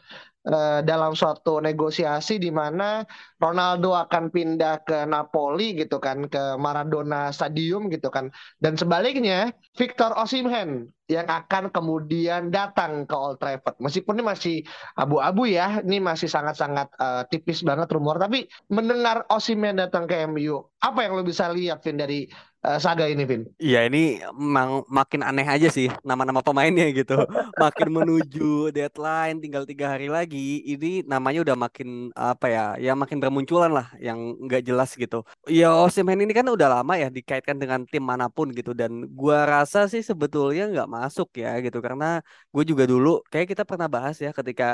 uh, 0.51 0.81
dalam 0.83 1.13
suatu 1.13 1.61
negosiasi 1.61 2.41
di 2.41 2.49
mana 2.49 3.05
Ronaldo 3.39 3.95
akan 3.95 4.33
pindah 4.33 4.83
ke 4.83 5.05
Napoli 5.05 5.79
gitu 5.79 6.01
kan 6.01 6.27
ke 6.27 6.57
Maradona 6.57 7.31
Stadium 7.31 7.93
gitu 7.93 8.09
kan 8.09 8.33
dan 8.63 8.75
sebaliknya 8.75 9.53
Victor 9.77 10.17
Osimhen 10.17 10.89
yang 11.09 11.25
akan 11.25 11.73
kemudian 11.73 12.53
datang 12.53 13.09
ke 13.09 13.17
Old 13.17 13.41
Trafford. 13.41 13.81
Meskipun 13.81 14.21
ini 14.21 14.25
masih 14.29 14.57
abu-abu 14.93 15.49
ya, 15.49 15.81
ini 15.81 15.99
masih 16.05 16.29
sangat-sangat 16.29 16.93
uh, 17.01 17.25
tipis 17.33 17.65
banget 17.65 17.89
rumor. 17.89 18.21
Tapi 18.21 18.45
mendengar 18.69 19.25
Osimhen 19.33 19.81
datang 19.81 20.05
ke 20.05 20.29
MU, 20.29 20.61
apa 20.85 21.09
yang 21.09 21.17
lo 21.17 21.25
bisa 21.25 21.49
lihat 21.49 21.81
Vin 21.81 21.97
dari 21.97 22.29
uh, 22.69 22.77
saga 22.77 23.09
ini, 23.09 23.25
Vin? 23.25 23.49
Iya, 23.57 23.89
ini 23.89 24.21
emang 24.21 24.85
makin 24.93 25.25
aneh 25.25 25.49
aja 25.49 25.73
sih 25.73 25.89
nama-nama 26.05 26.45
pemainnya 26.45 26.93
gitu. 26.93 27.25
makin 27.57 27.89
menuju 27.89 28.71
deadline, 28.71 29.41
tinggal 29.41 29.65
tiga 29.65 29.97
hari 29.97 30.13
lagi, 30.13 30.61
ini 30.63 31.03
namanya 31.09 31.43
udah 31.43 31.57
makin 31.57 32.13
apa 32.15 32.47
ya, 32.53 32.65
ya 32.77 32.93
makin 32.93 33.19
bermunculan 33.19 33.73
lah, 33.73 33.89
yang 33.99 34.37
nggak 34.45 34.63
jelas 34.63 34.93
gitu. 34.93 35.25
Ya 35.49 35.73
Osimhen 35.73 36.21
ini 36.21 36.37
kan 36.37 36.47
udah 36.47 36.81
lama 36.81 36.95
ya 37.01 37.09
dikaitkan 37.09 37.57
dengan 37.57 37.89
tim 37.89 38.05
mana 38.05 38.29
pun 38.29 38.53
gitu, 38.53 38.77
dan 38.77 39.09
gua 39.17 39.49
rasa 39.49 39.89
sih 39.91 40.05
sebetulnya 40.05 40.69
nggak 40.71 40.89
masuk 40.99 41.29
ya 41.43 41.51
gitu. 41.65 41.79
Karena 41.87 42.05
gue 42.55 42.65
juga 42.71 42.85
dulu 42.93 43.09
kayak 43.33 43.47
kita 43.53 43.63
pernah 43.71 43.89
bahas 43.95 44.17
ya 44.25 44.31
ketika 44.39 44.65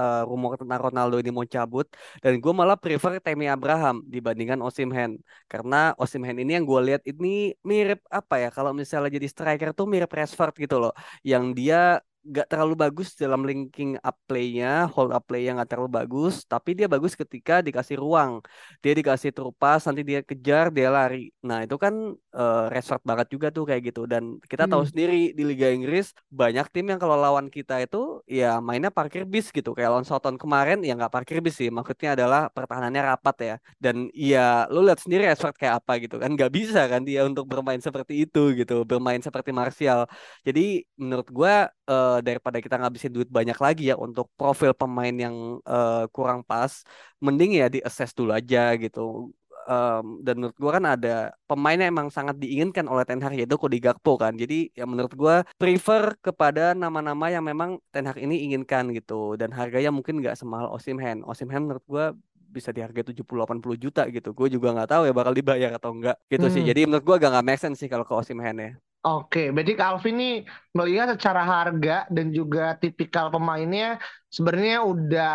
uh, 0.00 0.22
rumor 0.28 0.52
tentang 0.60 0.80
Ronaldo 0.86 1.16
ini 1.22 1.30
mau 1.36 1.46
cabut 1.54 1.86
dan 2.22 2.32
gue 2.42 2.52
malah 2.60 2.76
prefer 2.82 3.12
Tammy 3.24 3.46
Abraham 3.54 3.96
dibandingkan 4.14 4.58
Osimhen 4.66 5.10
karena 5.52 5.76
Osimhen 6.02 6.36
ini 6.42 6.50
yang 6.56 6.64
gue 6.70 6.80
lihat 6.88 7.02
ini 7.10 7.56
mirip 7.70 8.00
apa 8.18 8.34
ya 8.42 8.48
kalau 8.56 8.70
misalnya 8.80 9.10
jadi 9.16 9.26
striker 9.34 9.70
tuh 9.78 9.86
mirip 9.92 10.10
Rashford 10.18 10.54
gitu 10.64 10.76
loh. 10.82 10.92
Yang 11.30 11.44
dia 11.58 11.80
gak 12.20 12.46
terlalu 12.52 12.74
bagus 12.76 13.16
dalam 13.16 13.42
linking 13.48 13.96
up 14.04 14.16
play-nya, 14.28 14.86
hold 14.92 15.10
up 15.10 15.24
play-nya 15.24 15.56
gak 15.64 15.76
terlalu 15.76 16.04
bagus, 16.04 16.44
tapi 16.44 16.76
dia 16.76 16.86
bagus 16.86 17.16
ketika 17.16 17.64
dikasih 17.64 17.96
ruang. 17.96 18.44
Dia 18.84 18.92
dikasih 18.92 19.32
terupas, 19.32 19.84
nanti 19.88 20.04
dia 20.04 20.20
kejar, 20.20 20.68
dia 20.68 20.92
lari. 20.92 21.32
Nah, 21.40 21.64
itu 21.64 21.76
kan 21.80 21.94
uh, 22.36 22.66
resort 22.68 23.00
banget 23.02 23.26
juga 23.32 23.48
tuh 23.48 23.64
kayak 23.68 23.92
gitu. 23.92 24.04
Dan 24.04 24.36
kita 24.44 24.68
hmm. 24.68 24.72
tahu 24.72 24.82
sendiri 24.88 25.32
di 25.32 25.42
Liga 25.46 25.72
Inggris 25.72 26.12
banyak 26.28 26.66
tim 26.70 26.86
yang 26.92 27.00
kalau 27.00 27.16
lawan 27.16 27.48
kita 27.48 27.80
itu 27.82 28.20
ya 28.28 28.60
mainnya 28.60 28.92
parkir 28.92 29.24
bis 29.24 29.48
gitu. 29.48 29.72
Kayak 29.72 29.96
lawan 29.96 30.06
Soton 30.06 30.36
kemarin 30.36 30.84
ya 30.84 30.92
nggak 30.98 31.12
parkir 31.12 31.40
bis 31.40 31.56
sih. 31.56 31.72
Maksudnya 31.72 32.14
adalah 32.18 32.52
pertahanannya 32.52 33.02
rapat 33.16 33.36
ya. 33.40 33.54
Dan 33.80 34.12
ya 34.12 34.68
lu 34.68 34.84
lihat 34.84 35.00
sendiri 35.00 35.24
resort 35.28 35.56
kayak 35.56 35.84
apa 35.84 35.92
gitu 36.02 36.16
kan. 36.20 36.30
Gak 36.36 36.52
bisa 36.52 36.84
kan 36.90 37.02
dia 37.02 37.24
untuk 37.24 37.48
bermain 37.48 37.80
seperti 37.80 38.28
itu 38.28 38.52
gitu. 38.58 38.84
Bermain 38.84 39.20
seperti 39.20 39.50
Martial. 39.50 40.06
Jadi 40.46 40.84
menurut 41.00 41.28
gue 41.28 41.54
uh, 41.90 42.09
daripada 42.18 42.58
kita 42.58 42.74
ngabisin 42.80 43.14
duit 43.14 43.30
banyak 43.30 43.58
lagi 43.62 43.94
ya 43.94 43.96
untuk 44.06 44.26
profil 44.34 44.74
pemain 44.74 45.14
yang 45.14 45.62
uh, 45.62 46.04
kurang 46.10 46.42
pas, 46.42 46.82
mending 47.22 47.62
ya 47.62 47.66
di 47.70 47.78
assess 47.86 48.10
dulu 48.10 48.34
aja 48.34 48.74
gitu. 48.74 49.30
Um, 49.70 50.18
dan 50.26 50.42
menurut 50.42 50.56
gue 50.58 50.70
kan 50.72 50.82
ada 50.82 51.30
pemain 51.46 51.78
yang 51.78 51.94
emang 51.94 52.08
sangat 52.10 52.34
diinginkan 52.42 52.90
oleh 52.90 53.06
Ten 53.06 53.22
Hag 53.22 53.38
yaitu 53.38 53.54
Cody 53.54 53.78
Gakpo 53.78 54.18
kan. 54.18 54.34
Jadi 54.34 54.74
ya 54.74 54.82
menurut 54.82 55.14
gue 55.14 55.36
prefer 55.60 56.18
kepada 56.18 56.74
nama-nama 56.74 57.30
yang 57.30 57.46
memang 57.46 57.78
Ten 57.94 58.08
Hag 58.08 58.18
ini 58.18 58.50
inginkan 58.50 58.90
gitu. 58.90 59.38
Dan 59.38 59.54
harganya 59.54 59.94
mungkin 59.94 60.18
nggak 60.18 60.34
semahal 60.34 60.74
Osimhen. 60.74 61.22
Osimhen 61.22 61.70
menurut 61.70 61.84
gue 61.86 62.04
bisa 62.50 62.74
di 62.74 62.82
harga 62.82 63.14
70-80 63.14 63.62
juta 63.78 64.02
gitu. 64.10 64.34
Gue 64.34 64.50
juga 64.50 64.74
nggak 64.74 64.90
tahu 64.90 65.02
ya 65.06 65.14
bakal 65.14 65.32
dibayar 65.38 65.70
atau 65.78 65.94
enggak 65.94 66.18
gitu 66.26 66.46
hmm. 66.50 66.54
sih. 66.58 66.62
Jadi 66.66 66.80
menurut 66.90 67.04
gue 67.06 67.16
gak, 67.22 67.30
gak 67.30 67.46
make 67.46 67.60
sense 67.62 67.78
sih 67.78 67.86
kalau 67.86 68.02
ke 68.02 68.10
Osimhen 68.10 68.58
ya. 68.58 68.72
Oke, 69.00 69.48
berarti 69.48 69.72
Calvin 69.80 70.20
ini 70.20 70.30
melihat 70.76 71.16
secara 71.16 71.40
harga 71.40 72.04
dan 72.12 72.36
juga 72.36 72.76
tipikal 72.76 73.32
pemainnya 73.32 73.96
sebenarnya 74.28 74.84
udah 74.84 75.30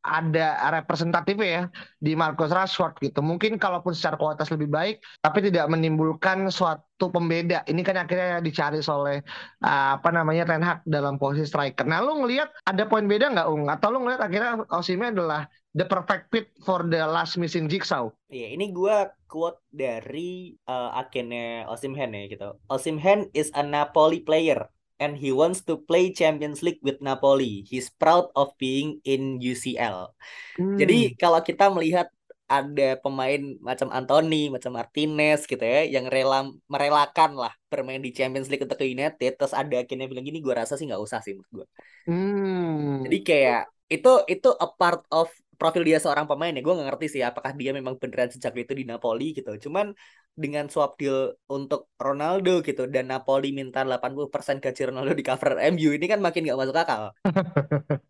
ada 0.00 0.72
representatif 0.80 1.36
ya 1.36 1.68
di 2.00 2.16
Marcus 2.16 2.48
Rashford 2.48 2.96
gitu. 3.04 3.20
Mungkin 3.20 3.60
kalaupun 3.60 3.92
secara 3.92 4.16
kualitas 4.16 4.48
lebih 4.48 4.72
baik, 4.72 5.04
tapi 5.20 5.44
tidak 5.44 5.68
menimbulkan 5.68 6.48
suatu 6.48 7.12
pembeda. 7.12 7.60
Ini 7.68 7.84
kan 7.84 8.00
akhirnya 8.00 8.40
dicari 8.40 8.80
oleh 8.88 9.20
uh, 9.68 10.00
apa 10.00 10.08
namanya 10.16 10.48
Ten 10.48 10.64
Hag 10.64 10.80
dalam 10.88 11.20
posisi 11.20 11.44
striker. 11.44 11.84
Nah, 11.84 12.00
lu 12.00 12.24
ngelihat 12.24 12.48
ada 12.64 12.88
poin 12.88 13.04
beda 13.04 13.36
nggak, 13.36 13.46
Ung? 13.52 13.68
Atau 13.68 13.92
lu 13.92 14.00
ngelihat 14.00 14.24
akhirnya 14.24 14.64
Osimhen 14.72 15.12
adalah 15.12 15.44
the 15.74 15.86
perfect 15.86 16.30
fit 16.34 16.50
for 16.66 16.82
the 16.82 17.02
last 17.06 17.38
missing 17.38 17.70
jigsaw? 17.70 18.10
Iya, 18.30 18.58
ini 18.58 18.74
gue 18.74 18.96
quote 19.30 19.62
dari 19.70 20.54
uh, 20.66 20.90
agennya 20.98 21.70
Osimhen 21.70 22.14
ya 22.14 22.26
gitu. 22.26 22.48
Osimhen 22.66 23.30
is 23.34 23.54
a 23.54 23.62
Napoli 23.62 24.22
player 24.22 24.66
and 25.00 25.16
he 25.16 25.32
wants 25.32 25.64
to 25.64 25.80
play 25.80 26.12
Champions 26.12 26.60
League 26.60 26.82
with 26.82 26.98
Napoli. 27.00 27.64
He's 27.64 27.88
proud 27.88 28.28
of 28.34 28.52
being 28.60 29.00
in 29.06 29.38
UCL. 29.38 30.12
Hmm. 30.58 30.76
Jadi 30.76 31.16
kalau 31.16 31.40
kita 31.40 31.72
melihat 31.72 32.10
ada 32.50 32.98
pemain 32.98 33.38
macam 33.62 33.94
Anthony, 33.94 34.50
macam 34.50 34.74
Martinez 34.74 35.46
gitu 35.46 35.62
ya, 35.62 35.86
yang 35.86 36.10
rela 36.10 36.50
merelakan 36.66 37.38
lah 37.38 37.54
bermain 37.70 38.02
di 38.02 38.10
Champions 38.10 38.50
League 38.50 38.66
untuk 38.66 38.82
United, 38.82 39.38
terus 39.38 39.54
ada 39.54 39.78
akhirnya 39.78 40.10
bilang 40.10 40.26
gini, 40.26 40.42
gue 40.42 40.50
rasa 40.50 40.74
sih 40.74 40.90
nggak 40.90 40.98
usah 40.98 41.22
sih 41.22 41.38
menurut 41.38 41.62
gue. 41.62 41.66
Hmm. 42.10 43.06
Jadi 43.06 43.18
kayak 43.22 43.70
itu 43.86 44.12
itu 44.26 44.50
a 44.50 44.66
part 44.66 45.06
of 45.14 45.30
profil 45.60 45.84
dia 45.84 46.00
seorang 46.00 46.24
pemain 46.24 46.56
ya 46.56 46.64
gue 46.64 46.72
nggak 46.72 46.88
ngerti 46.88 47.06
sih 47.12 47.22
apakah 47.22 47.52
dia 47.52 47.76
memang 47.76 48.00
beneran 48.00 48.32
sejak 48.32 48.56
itu 48.56 48.72
di 48.72 48.88
Napoli 48.88 49.36
gitu. 49.36 49.52
Cuman 49.68 49.92
dengan 50.32 50.72
swap 50.72 50.96
deal 50.96 51.36
untuk 51.52 51.92
Ronaldo 52.00 52.64
gitu 52.64 52.88
dan 52.88 53.12
Napoli 53.12 53.52
minta 53.52 53.84
80% 53.84 54.64
gaji 54.64 54.80
Ronaldo 54.88 55.12
di 55.12 55.20
cover 55.20 55.60
MU 55.76 55.92
ini 55.92 56.06
kan 56.08 56.24
makin 56.24 56.48
gak 56.48 56.56
masuk 56.56 56.76
akal. 56.80 57.12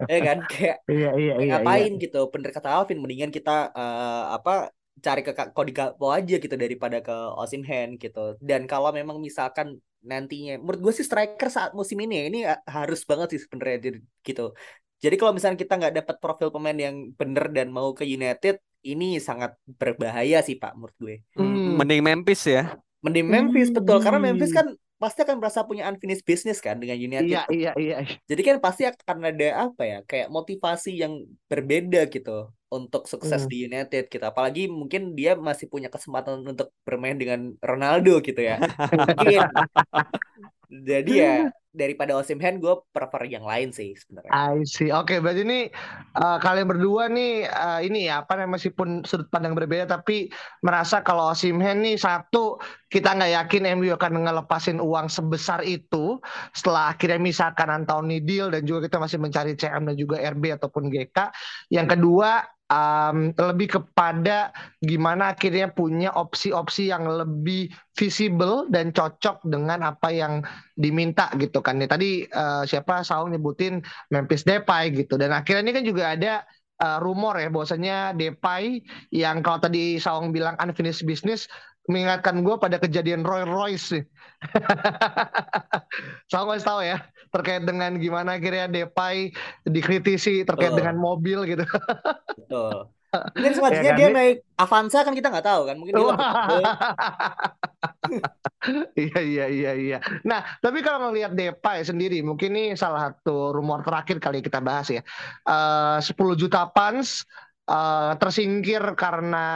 Ya 0.06 0.18
kan? 0.22 0.38
Kayak 0.50 0.76
iya, 0.86 1.10
iya, 1.18 1.34
iya, 1.42 1.50
ngapain 1.58 1.98
iya. 1.98 2.02
gitu? 2.06 2.30
Bener 2.30 2.54
kata 2.54 2.70
Alvin 2.70 3.02
mendingan 3.02 3.34
kita 3.34 3.74
uh, 3.74 4.30
apa 4.30 4.70
cari 5.00 5.26
ke 5.26 5.32
Cody 5.50 5.72
Gakpo 5.74 6.12
aja 6.14 6.36
gitu 6.38 6.54
daripada 6.54 7.02
ke 7.02 7.16
Osimhen 7.34 7.98
gitu. 7.98 8.38
Dan 8.38 8.70
kalau 8.70 8.94
memang 8.94 9.18
misalkan 9.18 9.82
nantinya 10.00 10.56
menurut 10.56 10.80
gue 10.80 10.92
sih 10.96 11.04
striker 11.04 11.48
saat 11.52 11.76
musim 11.76 12.00
ini 12.00 12.14
ya, 12.16 12.24
ini 12.30 12.38
harus 12.64 13.04
banget 13.04 13.36
sih 13.36 13.40
sebenarnya 13.44 14.00
gitu 14.24 14.56
jadi 15.00 15.16
kalau 15.16 15.32
misalnya 15.32 15.56
kita 15.56 15.80
nggak 15.80 15.94
dapat 16.04 16.16
profil 16.20 16.52
pemain 16.52 16.76
yang 16.76 17.08
bener 17.16 17.48
dan 17.48 17.72
mau 17.72 17.96
ke 17.96 18.04
United, 18.04 18.60
ini 18.84 19.16
sangat 19.16 19.56
berbahaya 19.64 20.44
sih 20.44 20.60
Pak 20.60 20.76
menurut 20.76 20.96
gue. 21.00 21.16
Hmm. 21.40 21.80
Mending 21.80 22.04
Memphis 22.04 22.44
ya. 22.44 22.76
Mending 23.00 23.24
Memphis 23.24 23.72
hmm. 23.72 23.80
betul 23.80 23.96
karena 24.04 24.20
Memphis 24.20 24.52
kan 24.52 24.76
pasti 25.00 25.24
akan 25.24 25.40
merasa 25.40 25.64
punya 25.64 25.88
unfinished 25.88 26.28
business 26.28 26.60
kan 26.60 26.76
dengan 26.76 27.00
United. 27.00 27.32
Iya 27.32 27.48
iya 27.48 27.72
iya. 27.80 27.96
Jadi 28.28 28.40
kan 28.44 28.60
pasti 28.60 28.84
akan 28.84 29.32
ada 29.32 29.72
apa 29.72 29.82
ya 29.88 29.98
kayak 30.04 30.28
motivasi 30.28 31.00
yang 31.00 31.24
berbeda 31.48 32.04
gitu 32.12 32.52
untuk 32.68 33.08
sukses 33.08 33.48
hmm. 33.48 33.48
di 33.48 33.56
United 33.72 34.12
gitu. 34.12 34.20
Apalagi 34.20 34.68
mungkin 34.68 35.16
dia 35.16 35.32
masih 35.32 35.72
punya 35.72 35.88
kesempatan 35.88 36.44
untuk 36.44 36.76
bermain 36.84 37.16
dengan 37.16 37.56
Ronaldo 37.64 38.20
gitu 38.20 38.44
ya. 38.44 38.60
Jadi 40.68 41.12
ya 41.16 41.48
daripada 41.70 42.18
Osimhen 42.18 42.58
gue 42.58 42.74
prefer 42.90 43.30
yang 43.30 43.46
lain 43.46 43.70
sih 43.70 43.94
sebenarnya. 43.94 44.30
I 44.34 44.66
see. 44.66 44.90
Oke, 44.90 45.14
okay, 45.14 45.18
berarti 45.22 45.46
ini 45.46 45.60
uh, 46.18 46.38
kalian 46.42 46.66
berdua 46.66 47.06
nih 47.06 47.46
uh, 47.46 47.78
ini 47.78 48.10
ya 48.10 48.26
apa 48.26 48.34
namanya 48.34 48.58
meskipun 48.58 49.06
sudut 49.06 49.30
pandang 49.30 49.54
berbeda 49.54 49.86
tapi 49.86 50.30
merasa 50.66 50.98
kalau 51.06 51.30
Osimhen 51.30 51.86
nih 51.86 51.94
satu 51.94 52.58
kita 52.90 53.14
nggak 53.14 53.32
yakin 53.38 53.62
MU 53.78 53.94
akan 53.94 54.26
ngelepasin 54.26 54.78
uang 54.82 55.06
sebesar 55.06 55.62
itu 55.62 56.18
setelah 56.50 56.90
akhirnya 56.90 57.22
misalkan 57.22 57.70
Anthony 57.70 58.18
deal 58.18 58.50
dan 58.50 58.66
juga 58.66 58.90
kita 58.90 58.98
masih 58.98 59.18
mencari 59.22 59.54
CM 59.54 59.86
dan 59.86 59.94
juga 59.94 60.18
RB 60.18 60.58
ataupun 60.58 60.90
GK. 60.90 61.30
Yang 61.70 61.86
kedua 61.94 62.42
um, 62.70 63.34
lebih 63.34 63.76
kepada 63.76 64.54
gimana 64.80 65.34
akhirnya 65.34 65.68
punya 65.68 66.14
opsi-opsi 66.14 66.88
yang 66.88 67.04
lebih 67.04 67.68
visible 67.98 68.70
dan 68.70 68.94
cocok 68.94 69.42
dengan 69.44 69.84
apa 69.84 70.08
yang 70.08 70.40
diminta 70.78 71.28
gitu 71.36 71.60
kan. 71.60 71.82
Ya, 71.82 71.90
tadi 71.90 72.24
uh, 72.30 72.64
siapa 72.64 73.02
Saung 73.02 73.34
nyebutin 73.34 73.82
Memphis 74.08 74.46
Depay 74.46 74.94
gitu 74.94 75.18
dan 75.18 75.34
akhirnya 75.34 75.66
ini 75.66 75.72
kan 75.74 75.84
juga 75.84 76.04
ada 76.14 76.34
uh, 76.80 76.98
rumor 76.98 77.36
ya 77.36 77.52
bahwasanya 77.52 78.16
Depay 78.16 78.80
yang 79.12 79.44
kalau 79.44 79.60
tadi 79.60 80.00
Sawang 80.00 80.32
bilang 80.32 80.56
unfinished 80.58 81.04
business 81.04 81.46
mengingatkan 81.90 82.46
gue 82.46 82.56
pada 82.56 82.78
kejadian 82.78 83.26
Roy 83.26 83.42
Royce 83.42 83.98
nih. 83.98 84.04
Sawang 86.30 86.56
masih 86.56 86.66
tahu 86.66 86.80
ya 86.86 87.02
terkait 87.30 87.62
dengan 87.62 87.94
gimana 87.98 88.38
akhirnya 88.38 88.66
Depay 88.66 89.30
dikritisi 89.62 90.42
terkait 90.42 90.74
oh. 90.74 90.78
dengan 90.78 90.98
mobil 90.98 91.46
gitu. 91.46 91.66
Betul. 92.38 92.90
Mungkin 93.34 93.54
selanjutnya 93.58 93.90
ya, 93.90 93.94
kan? 93.94 93.98
dia 93.98 94.08
naik 94.14 94.36
Avanza 94.54 95.02
kan 95.02 95.14
kita 95.18 95.34
nggak 95.34 95.46
tahu 95.46 95.62
kan. 95.66 95.76
Mungkin 95.78 95.94
dia 95.98 96.06
Iya 98.94 99.20
iya 99.24 99.46
iya 99.48 99.72
iya. 99.74 99.98
Nah, 100.22 100.44
tapi 100.60 100.84
kalau 100.84 101.10
ngelihat 101.10 101.34
Depay 101.34 101.82
sendiri, 101.82 102.20
mungkin 102.20 102.54
ini 102.54 102.76
salah 102.78 103.10
satu 103.10 103.56
rumor 103.56 103.82
terakhir 103.82 104.20
kali 104.22 104.44
kita 104.44 104.62
bahas 104.62 104.92
ya. 104.92 105.02
Uh, 105.48 105.98
10 105.98 106.14
juta 106.38 106.68
pounds 106.70 107.26
uh, 107.70 108.12
tersingkir 108.18 108.82
karena 108.98 109.46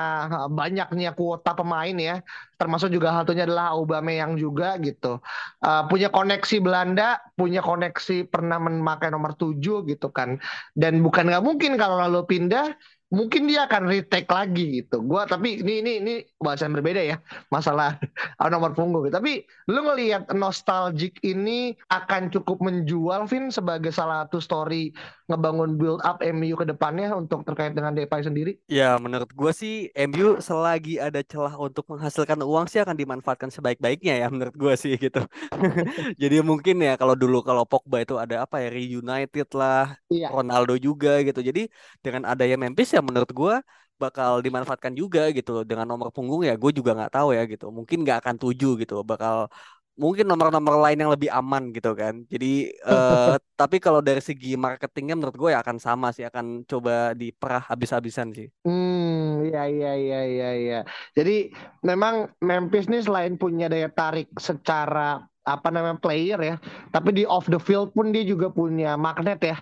banyaknya 0.46 1.10
kuota 1.18 1.58
pemain 1.58 1.96
ya. 1.98 2.22
Termasuk 2.54 2.94
juga 2.94 3.10
satunya 3.10 3.44
adalah 3.44 3.74
Aubameyang 3.74 4.38
juga 4.38 4.78
gitu. 4.78 5.18
Uh, 5.58 5.82
punya 5.90 6.08
koneksi 6.14 6.62
Belanda, 6.62 7.18
punya 7.34 7.58
koneksi 7.58 8.30
pernah 8.30 8.62
memakai 8.62 9.10
nomor 9.10 9.34
7 9.34 9.82
gitu 9.90 10.08
kan. 10.14 10.38
Dan 10.72 11.02
bukan 11.02 11.26
nggak 11.28 11.44
mungkin 11.44 11.74
kalau 11.74 11.98
lalu 11.98 12.22
pindah 12.30 12.78
mungkin 13.14 13.46
dia 13.46 13.70
akan 13.70 13.86
retake 13.86 14.26
lagi 14.26 14.82
gitu. 14.82 14.98
Gua 15.06 15.24
tapi 15.30 15.62
ini 15.62 15.80
ini 15.80 15.92
ini 16.02 16.14
bahasan 16.42 16.74
berbeda 16.74 16.98
ya 16.98 17.16
masalah 17.54 17.94
nomor 18.52 18.74
punggung. 18.74 19.06
Tapi 19.08 19.46
lu 19.70 19.80
ngelihat 19.86 20.34
nostalgic 20.34 21.22
ini 21.22 21.78
akan 21.94 22.34
cukup 22.34 22.58
menjual 22.58 23.30
Vin 23.30 23.54
sebagai 23.54 23.94
salah 23.94 24.26
satu 24.26 24.42
story 24.42 24.90
ngebangun 25.30 25.80
build 25.80 26.04
up 26.04 26.20
MU 26.20 26.52
ke 26.58 26.68
depannya 26.68 27.08
untuk 27.14 27.46
terkait 27.48 27.72
dengan 27.72 27.94
Depay 27.94 28.26
sendiri? 28.26 28.60
Ya 28.68 28.98
menurut 28.98 29.30
gue 29.32 29.52
sih 29.54 29.88
MU 30.10 30.42
selagi 30.42 31.00
ada 31.00 31.22
celah 31.24 31.54
untuk 31.56 31.86
menghasilkan 31.88 32.42
uang 32.44 32.66
sih 32.68 32.82
akan 32.82 32.98
dimanfaatkan 32.98 33.48
sebaik-baiknya 33.48 34.20
ya 34.20 34.26
menurut 34.28 34.52
gue 34.52 34.74
sih 34.76 34.98
gitu. 34.98 35.22
Jadi 36.22 36.44
mungkin 36.44 36.82
ya 36.82 36.98
kalau 36.98 37.14
dulu 37.16 37.40
kalau 37.40 37.64
Pogba 37.64 38.04
itu 38.04 38.18
ada 38.18 38.44
apa 38.44 38.60
ya 38.60 38.68
reunited 38.68 39.48
lah, 39.56 39.96
iya. 40.12 40.28
Ronaldo 40.28 40.76
juga 40.76 41.20
gitu. 41.24 41.40
Jadi 41.40 41.70
dengan 42.04 42.28
adanya 42.28 42.60
Memphis 42.60 42.92
ya 42.92 43.03
menurut 43.06 43.30
gue 43.40 43.54
bakal 44.02 44.42
dimanfaatkan 44.42 44.92
juga 45.00 45.30
gitu 45.30 45.62
dengan 45.62 45.86
nomor 45.86 46.10
punggung 46.10 46.42
ya 46.42 46.58
gue 46.58 46.70
juga 46.74 46.90
nggak 46.96 47.12
tahu 47.14 47.28
ya 47.36 47.42
gitu. 47.52 47.70
Mungkin 47.70 47.98
nggak 48.04 48.18
akan 48.24 48.36
tujuh 48.42 48.70
gitu 48.82 48.94
bakal 49.06 49.46
mungkin 49.94 50.26
nomor-nomor 50.26 50.82
lain 50.82 50.98
yang 50.98 51.12
lebih 51.14 51.30
aman 51.30 51.70
gitu 51.70 51.94
kan. 51.94 52.26
Jadi 52.26 52.74
uh, 52.82 53.38
tapi 53.60 53.78
kalau 53.78 54.02
dari 54.02 54.18
segi 54.18 54.58
marketingnya 54.58 55.14
menurut 55.14 55.36
gue 55.38 55.50
ya 55.54 55.62
akan 55.62 55.78
sama 55.78 56.10
sih. 56.10 56.26
Akan 56.26 56.66
coba 56.66 57.14
diperah 57.14 57.62
habis-habisan 57.70 58.34
sih. 58.34 58.48
Hmm 58.66 59.46
iya 59.46 59.62
iya 59.70 59.90
iya 59.94 60.20
iya 60.26 60.48
iya. 60.58 60.78
Jadi 61.14 61.54
memang 61.86 62.34
Memphis 62.42 62.90
nih 62.90 63.02
selain 63.06 63.34
punya 63.38 63.70
daya 63.70 63.88
tarik 63.92 64.26
secara 64.34 65.22
apa 65.44 65.68
namanya 65.68 66.00
player 66.00 66.40
ya 66.40 66.56
tapi 66.88 67.12
di 67.12 67.22
off 67.28 67.44
the 67.52 67.60
field 67.60 67.92
pun 67.92 68.10
dia 68.10 68.24
juga 68.24 68.48
punya 68.48 68.96
magnet 68.96 69.40
ya 69.44 69.56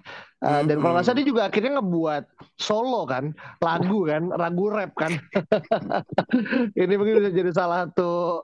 uh, 0.47 0.63
dan 0.63 0.79
kalau 0.79 0.95
nggak 0.95 1.05
salah 1.07 1.19
dia 1.19 1.27
juga 1.27 1.43
akhirnya 1.51 1.83
ngebuat 1.83 2.25
solo 2.59 3.03
kan 3.05 3.35
lagu 3.59 4.07
kan 4.07 4.31
lagu 4.31 4.71
rap 4.71 4.95
kan 4.95 5.13
ini 6.81 6.95
mungkin 6.95 7.19
bisa 7.19 7.31
jadi 7.35 7.51
salah 7.51 7.91
satu 7.91 8.43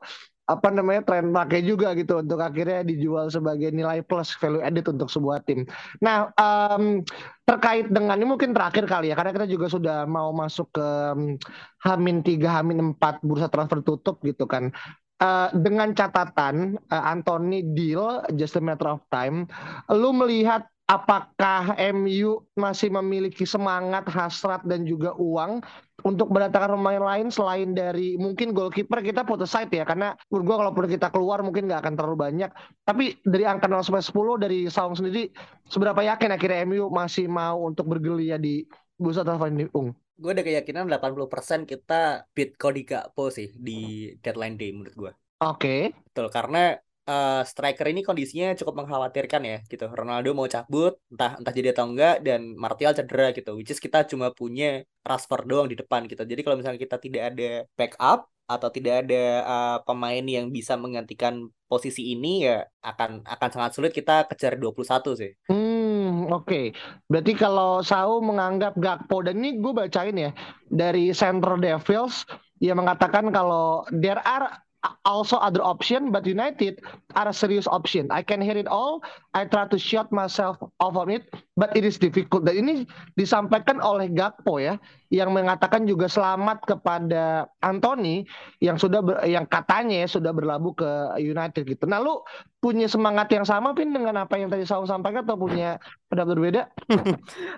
apa 0.49 0.73
namanya 0.73 1.05
tren 1.05 1.29
pakai 1.29 1.61
juga 1.61 1.93
gitu 1.93 2.25
untuk 2.25 2.41
akhirnya 2.41 2.81
dijual 2.81 3.29
sebagai 3.29 3.69
nilai 3.69 4.01
plus 4.01 4.33
value 4.41 4.65
added 4.65 4.89
untuk 4.89 5.13
sebuah 5.13 5.45
tim. 5.45 5.69
Nah 6.01 6.33
um, 6.41 7.05
terkait 7.45 7.93
dengan 7.93 8.17
ini 8.17 8.25
mungkin 8.25 8.57
terakhir 8.57 8.89
kali 8.89 9.13
ya 9.13 9.15
karena 9.15 9.37
kita 9.37 9.45
juga 9.45 9.69
sudah 9.69 10.09
mau 10.09 10.33
masuk 10.33 10.73
ke 10.73 10.89
um, 11.13 11.37
Hamin 11.85 12.25
tiga 12.25 12.57
Hamin 12.57 12.81
empat 12.81 13.21
bursa 13.21 13.53
transfer 13.53 13.85
tutup 13.85 14.25
gitu 14.25 14.49
kan. 14.49 14.73
Uh, 15.19 15.51
dengan 15.51 15.91
catatan 15.99 16.79
uh, 16.95 17.05
Anthony 17.11 17.67
deal 17.75 18.23
just 18.39 18.55
a 18.55 18.63
matter 18.63 18.87
of 18.87 19.03
time, 19.11 19.51
lu 19.91 20.15
melihat 20.15 20.71
apakah 20.89 21.77
MU 21.93 22.41
masih 22.57 22.89
memiliki 22.89 23.45
semangat, 23.45 24.09
hasrat 24.09 24.65
dan 24.65 24.89
juga 24.89 25.13
uang 25.21 25.61
untuk 26.07 26.33
mendatangkan 26.33 26.79
pemain 26.81 27.03
lain 27.03 27.29
selain 27.29 27.77
dari 27.77 28.17
mungkin 28.17 28.57
goalkeeper 28.57 29.05
kita 29.05 29.27
put 29.27 29.43
aside 29.45 29.69
ya 29.69 29.85
karena 29.85 30.17
menurut 30.33 30.45
gue 30.47 30.57
kalau 30.65 30.73
perlu 30.73 30.89
kita 30.89 31.09
keluar 31.13 31.43
mungkin 31.43 31.67
nggak 31.67 31.83
akan 31.83 31.95
terlalu 31.99 32.17
banyak 32.17 32.51
tapi 32.87 33.19
dari 33.27 33.45
angka 33.45 33.67
0 33.67 33.83
sampai 33.83 34.07
10 34.07 34.45
dari 34.47 34.59
Saung 34.71 34.95
sendiri 34.95 35.29
seberapa 35.67 35.99
yakin 36.01 36.39
akhirnya 36.39 36.63
MU 36.65 36.87
masih 36.89 37.27
mau 37.27 37.67
untuk 37.67 37.91
bergelia 37.91 38.39
di 38.39 38.63
bursa 38.95 39.27
transfer 39.27 39.51
Ung? 39.75 39.91
Gue 40.19 40.31
ada 40.35 40.43
keyakinan 40.43 40.91
80% 40.91 41.65
kita 41.65 42.27
beat 42.35 42.59
Cody 42.59 42.83
Gakpo 42.83 43.31
sih 43.31 43.55
di 43.55 44.11
deadline 44.19 44.59
day 44.59 44.75
menurut 44.75 44.95
gue. 44.99 45.13
Oke. 45.39 45.63
Okay. 45.63 45.83
Betul, 45.95 46.27
karena 46.35 46.75
uh, 47.07 47.43
striker 47.47 47.87
ini 47.87 48.03
kondisinya 48.03 48.59
cukup 48.59 48.85
mengkhawatirkan 48.85 49.43
ya 49.47 49.59
gitu. 49.71 49.87
Ronaldo 49.87 50.35
mau 50.35 50.51
cabut, 50.51 50.99
entah 51.09 51.39
entah 51.39 51.55
jadi 51.55 51.71
atau 51.71 51.87
enggak 51.95 52.27
dan 52.27 52.59
Martial 52.59 52.93
cedera 52.99 53.31
gitu. 53.31 53.55
Which 53.55 53.71
is 53.71 53.79
kita 53.79 54.05
cuma 54.11 54.35
punya 54.35 54.83
Rashford 55.07 55.47
doang 55.47 55.71
di 55.71 55.79
depan 55.79 56.11
gitu. 56.11 56.27
Jadi 56.27 56.41
kalau 56.43 56.59
misalnya 56.59 56.83
kita 56.83 56.99
tidak 56.99 57.23
ada 57.33 57.51
backup 57.79 58.27
atau 58.49 58.69
tidak 58.73 59.05
ada 59.05 59.25
uh, 59.45 59.79
pemain 59.85 60.25
yang 60.25 60.49
bisa 60.49 60.75
menggantikan 60.75 61.47
posisi 61.69 62.17
ini 62.17 62.49
ya 62.49 62.65
akan 62.81 63.21
akan 63.29 63.49
sangat 63.53 63.71
sulit 63.77 63.93
kita 63.95 64.27
kejar 64.27 64.59
21 64.59 65.21
sih. 65.21 65.33
Hmm 65.47 65.88
oke. 66.31 66.47
Okay. 66.47 66.67
Berarti 67.09 67.33
kalau 67.35 67.81
Sau 67.81 68.21
menganggap 68.21 68.77
Gakpo 68.79 69.25
dan 69.25 69.41
ini 69.41 69.59
gue 69.59 69.73
bacain 69.73 70.17
ya 70.17 70.31
dari 70.69 71.11
Center 71.11 71.57
Devils 71.57 72.29
yang 72.59 72.83
mengatakan 72.83 73.31
kalau 73.31 73.87
there 73.95 74.19
are 74.27 74.51
also 75.05 75.37
other 75.43 75.63
option, 75.63 76.15
but 76.15 76.27
United 76.27 76.79
are 77.19 77.29
a 77.29 77.35
serious 77.35 77.67
option. 77.67 78.07
I 78.11 78.23
can 78.23 78.39
hear 78.39 78.57
it 78.57 78.71
all. 78.71 79.03
I 79.35 79.45
try 79.45 79.67
to 79.67 79.79
shut 79.79 80.11
myself 80.15 80.57
off 80.79 80.95
on 80.95 81.11
it, 81.11 81.27
but 81.59 81.75
it 81.75 81.83
is 81.83 81.99
difficult. 81.99 82.47
Dan 82.47 82.63
ini 82.63 82.75
disampaikan 83.19 83.83
oleh 83.83 84.11
Gakpo 84.13 84.63
ya, 84.63 84.79
yang 85.09 85.33
mengatakan 85.33 85.89
juga 85.89 86.05
selamat 86.05 86.69
kepada 86.69 87.49
Anthony 87.65 88.29
yang 88.61 88.77
sudah 88.77 89.01
ber, 89.01 89.25
yang 89.25 89.49
katanya 89.49 90.05
ya 90.05 90.09
sudah 90.09 90.37
berlabuh 90.37 90.77
ke 90.77 90.91
United 91.25 91.65
gitu. 91.65 91.89
Nah, 91.89 91.97
lu 91.97 92.21
punya 92.61 92.85
semangat 92.91 93.33
yang 93.33 93.49
sama 93.49 93.73
pin 93.73 93.89
dengan 93.89 94.21
apa 94.21 94.37
yang 94.37 94.53
tadi 94.53 94.69
saya 94.69 94.85
sampaikan 94.85 95.25
atau 95.25 95.41
punya 95.41 95.81
pendapat 96.13 96.33
berbeda? 96.37 96.63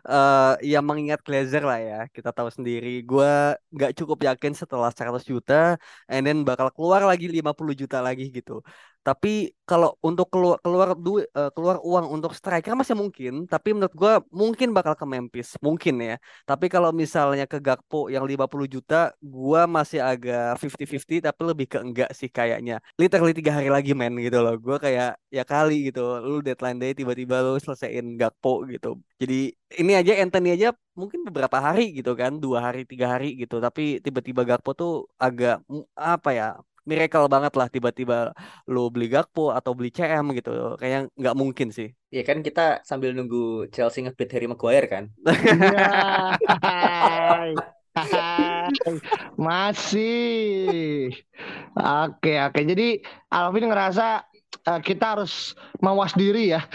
uh, 0.06 0.54
ya 0.72 0.78
mengingat 0.78 1.26
Glazer 1.26 1.66
lah 1.66 1.80
ya, 1.82 2.00
kita 2.14 2.30
tahu 2.30 2.54
sendiri. 2.54 3.02
Gue 3.02 3.58
nggak 3.74 3.98
cukup 3.98 4.30
yakin 4.30 4.54
setelah 4.54 4.94
100 4.94 5.26
juta, 5.26 5.74
and 6.06 6.22
then 6.22 6.46
bakal 6.46 6.70
keluar 6.70 7.02
lagi 7.02 7.26
50 7.26 7.74
juta 7.74 7.98
lagi 7.98 8.30
gitu. 8.30 8.62
Tapi 9.00 9.56
kalau 9.64 9.96
untuk 10.04 10.28
keluar 10.28 10.58
keluar 10.60 10.92
duit 10.92 11.24
uh, 11.32 11.48
keluar 11.56 11.80
uang 11.80 12.06
untuk 12.20 12.36
striker 12.36 12.76
masih 12.76 12.92
mungkin, 12.98 13.48
tapi 13.48 13.72
menurut 13.72 13.94
gue 13.96 14.12
mungkin 14.28 14.76
bakal 14.76 14.92
ke 14.98 15.06
Memphis, 15.08 15.56
mungkin 15.64 15.94
ya. 16.04 16.14
Tapi 16.44 16.66
kalau 16.68 16.90
misalnya 16.92 17.48
ke 17.48 17.56
Gakpo 17.62 18.12
yang 18.12 18.28
50 18.28 18.66
juta, 18.68 19.14
gue 19.22 19.60
masih 19.70 20.04
agak 20.04 20.60
50-50 20.60 21.24
tapi 21.24 21.40
lebih 21.48 21.66
ke 21.72 21.78
enggak 21.80 22.10
sih 22.12 22.28
kayaknya. 22.28 22.82
Literally 23.00 23.32
tiga 23.32 23.56
hari 23.56 23.72
lagi 23.72 23.96
main 23.96 24.12
gitu 24.20 24.38
loh. 24.44 24.54
Gue 24.60 24.76
kayak 24.76 25.16
ya 25.32 25.42
kali 25.48 25.88
gitu. 25.88 26.00
Lu 26.20 26.44
deadline 26.44 26.78
day 26.82 26.92
tiba-tiba 26.92 27.40
lu 27.40 27.56
selesaiin 27.56 28.20
Gakpo 28.20 28.68
gitu. 28.68 29.00
Jadi 29.16 29.54
ini 29.80 29.92
aja 29.96 30.12
Anthony 30.20 30.48
aja 30.56 30.76
mungkin 30.98 31.24
beberapa 31.24 31.56
hari 31.56 31.96
gitu 31.96 32.12
kan, 32.20 32.36
dua 32.42 32.58
hari, 32.68 32.84
tiga 32.84 33.06
hari 33.16 33.38
gitu. 33.40 33.56
Tapi 33.64 34.02
tiba-tiba 34.04 34.42
Gakpo 34.44 34.70
tuh 34.76 34.92
agak 35.16 35.64
apa 35.96 36.30
ya 36.36 36.46
miracle 36.90 37.31
banget 37.31 37.55
lah 37.55 37.70
tiba-tiba 37.70 38.35
lo 38.66 38.90
beli 38.90 39.07
Gakpo 39.07 39.55
atau 39.55 39.79
beli 39.79 39.94
CM 39.94 40.35
gitu. 40.35 40.74
Kayaknya 40.74 41.07
nggak 41.14 41.38
mungkin 41.38 41.70
sih. 41.70 41.94
Iya 42.11 42.26
kan 42.26 42.42
kita 42.42 42.83
sambil 42.83 43.14
nunggu 43.14 43.70
Chelsea 43.70 44.03
ngebit 44.03 44.35
Harry 44.35 44.50
Maguire 44.50 44.90
kan? 44.90 45.05
Masih. 49.38 51.14
Oke 51.79 52.42
oke. 52.42 52.61
Jadi 52.66 52.98
Alvin 53.31 53.70
ngerasa 53.70 54.26
uh, 54.66 54.83
kita 54.83 55.14
harus 55.14 55.55
mawas 55.79 56.11
diri 56.18 56.50
ya 56.50 56.66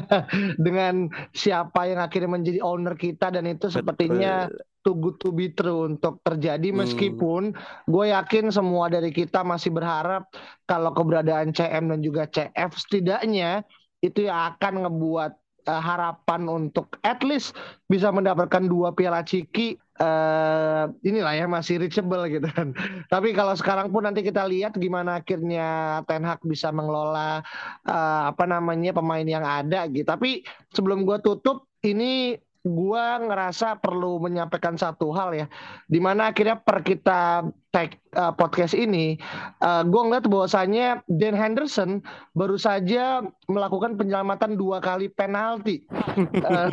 dengan 0.66 1.10
siapa 1.34 1.90
yang 1.90 1.98
akhirnya 1.98 2.30
menjadi 2.30 2.62
owner 2.62 2.94
kita 2.94 3.34
dan 3.34 3.50
itu 3.50 3.66
sepertinya 3.66 4.46
Betul 4.46 4.75
too 4.86 4.94
good 4.94 5.18
to 5.18 5.34
be 5.34 5.50
true 5.50 5.90
untuk 5.90 6.22
terjadi 6.22 6.70
hmm. 6.70 6.86
meskipun 6.86 7.50
hmm. 7.50 7.90
gue 7.90 8.04
yakin 8.14 8.54
semua 8.54 8.86
dari 8.86 9.10
kita 9.10 9.42
masih 9.42 9.74
berharap 9.74 10.30
kalau 10.70 10.94
keberadaan 10.94 11.50
CM 11.50 11.90
dan 11.90 12.00
juga 12.06 12.30
CF 12.30 12.70
setidaknya 12.78 13.66
itu 13.98 14.30
yang 14.30 14.54
akan 14.54 14.86
ngebuat 14.86 15.32
uh, 15.66 15.82
harapan 15.82 16.46
untuk 16.46 16.94
at 17.02 17.18
least 17.26 17.58
bisa 17.90 18.14
mendapatkan 18.14 18.62
dua 18.70 18.94
piala 18.94 19.26
ciki 19.26 19.74
uh, 19.98 20.86
inilah 21.02 21.34
ya 21.34 21.46
masih 21.50 21.82
reachable 21.82 22.22
gitu 22.30 22.46
kan. 22.46 22.72
Tapi 23.12 23.34
kalau 23.34 23.52
sekarang 23.58 23.90
pun 23.90 24.06
nanti 24.06 24.22
kita 24.22 24.46
lihat 24.46 24.78
gimana 24.78 25.20
akhirnya 25.20 26.00
Ten 26.06 26.22
Hag 26.22 26.40
bisa 26.46 26.70
mengelola 26.70 27.42
uh, 27.84 28.22
apa 28.30 28.44
namanya 28.46 28.94
pemain 28.94 29.26
yang 29.26 29.44
ada 29.44 29.90
gitu. 29.90 30.06
Tapi 30.06 30.46
sebelum 30.72 31.02
gue 31.02 31.18
tutup 31.20 31.66
ini 31.84 32.38
gue 32.66 33.06
ngerasa 33.22 33.78
perlu 33.78 34.18
menyampaikan 34.18 34.74
satu 34.74 35.14
hal 35.14 35.30
ya, 35.38 35.46
di 35.86 36.02
mana 36.02 36.34
akhirnya 36.34 36.58
per 36.58 36.82
kita 36.82 37.46
tag 37.70 37.94
uh, 38.18 38.34
podcast 38.34 38.74
ini, 38.74 39.14
uh, 39.62 39.86
gue 39.86 40.02
ngeliat 40.02 40.26
bahwasanya 40.26 41.06
Dan 41.06 41.38
Henderson 41.38 42.02
baru 42.34 42.58
saja 42.58 43.22
melakukan 43.46 43.94
penyelamatan 43.94 44.58
dua 44.58 44.82
kali 44.82 45.06
penalti. 45.06 45.86
uh, 46.48 46.68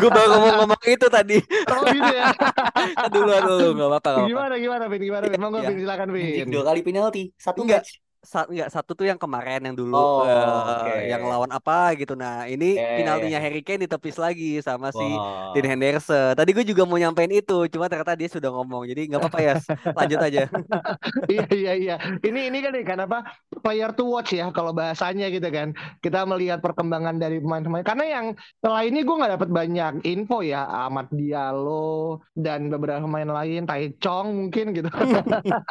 gue 0.00 0.10
baru 0.10 0.28
ngomong-ngomong 0.32 0.82
itu 0.88 1.06
tadi. 1.12 1.38
Oh 1.68 1.84
gitu 1.84 2.10
ya. 2.10 2.32
dulu 3.12 3.28
dulu 3.44 3.66
nggak 3.76 3.88
apa-apa. 3.92 4.24
Gimana 4.24 4.54
gimana 4.56 4.84
Vin? 4.88 5.02
Gimana 5.04 5.24
Vin? 5.28 5.38
Monggo 5.38 5.60
ya. 5.60 5.70
silakan 5.76 6.08
Vin. 6.10 6.48
Dua 6.48 6.64
kali 6.64 6.80
penalti, 6.80 7.22
satu 7.36 7.62
enggak. 7.62 7.84
Match 7.84 8.07
sa 8.28 8.44
enggak 8.44 8.68
satu 8.68 8.92
tuh 8.92 9.08
yang 9.08 9.16
kemarin 9.16 9.64
yang 9.64 9.72
dulu 9.72 9.96
oh, 9.96 10.28
uh, 10.28 10.84
okay. 10.84 11.08
yang 11.08 11.24
lawan 11.24 11.48
apa 11.48 11.96
gitu. 11.96 12.12
Nah, 12.12 12.44
ini 12.44 12.76
okay. 12.76 13.00
penaltinya 13.00 13.40
Harry 13.40 13.64
Kane 13.64 13.88
ditepis 13.88 14.20
lagi 14.20 14.60
sama 14.60 14.92
si 14.92 15.00
wow. 15.00 15.56
Dean 15.56 15.64
Henderson. 15.64 16.36
Tadi 16.36 16.50
gue 16.52 16.60
juga 16.68 16.84
mau 16.84 17.00
nyampein 17.00 17.32
itu, 17.32 17.64
cuma 17.72 17.88
ternyata 17.88 18.12
dia 18.12 18.28
sudah 18.28 18.52
ngomong. 18.52 18.84
Jadi 18.84 19.08
nggak 19.08 19.20
apa-apa 19.24 19.40
ya, 19.40 19.54
lanjut 19.96 20.20
aja. 20.20 20.40
iya 21.32 21.44
iya 21.56 21.72
iya. 21.72 21.96
Ini 22.20 22.52
ini 22.52 22.58
kan 22.60 22.72
kan 22.84 22.98
apa? 23.08 23.18
Player 23.60 23.90
to 23.94 24.04
watch 24.06 24.32
ya 24.34 24.50
kalau 24.54 24.72
bahasanya 24.72 25.28
gitu 25.28 25.46
kan. 25.50 25.74
Kita 26.00 26.24
melihat 26.24 26.62
perkembangan 26.64 27.18
dari 27.18 27.42
pemain-pemain. 27.42 27.84
Karena 27.84 28.04
yang 28.06 28.26
setelah 28.60 28.82
ini 28.86 29.04
gue 29.04 29.14
nggak 29.18 29.32
dapat 29.38 29.50
banyak 29.50 29.92
info 30.06 30.40
ya. 30.40 30.64
Ahmad 30.68 31.10
Diallo 31.12 32.22
dan 32.34 32.72
beberapa 32.72 33.04
pemain 33.04 33.28
lain, 33.28 33.66
Tai 33.66 33.86
Chong 33.98 34.48
mungkin 34.48 34.72
gitu. 34.72 34.90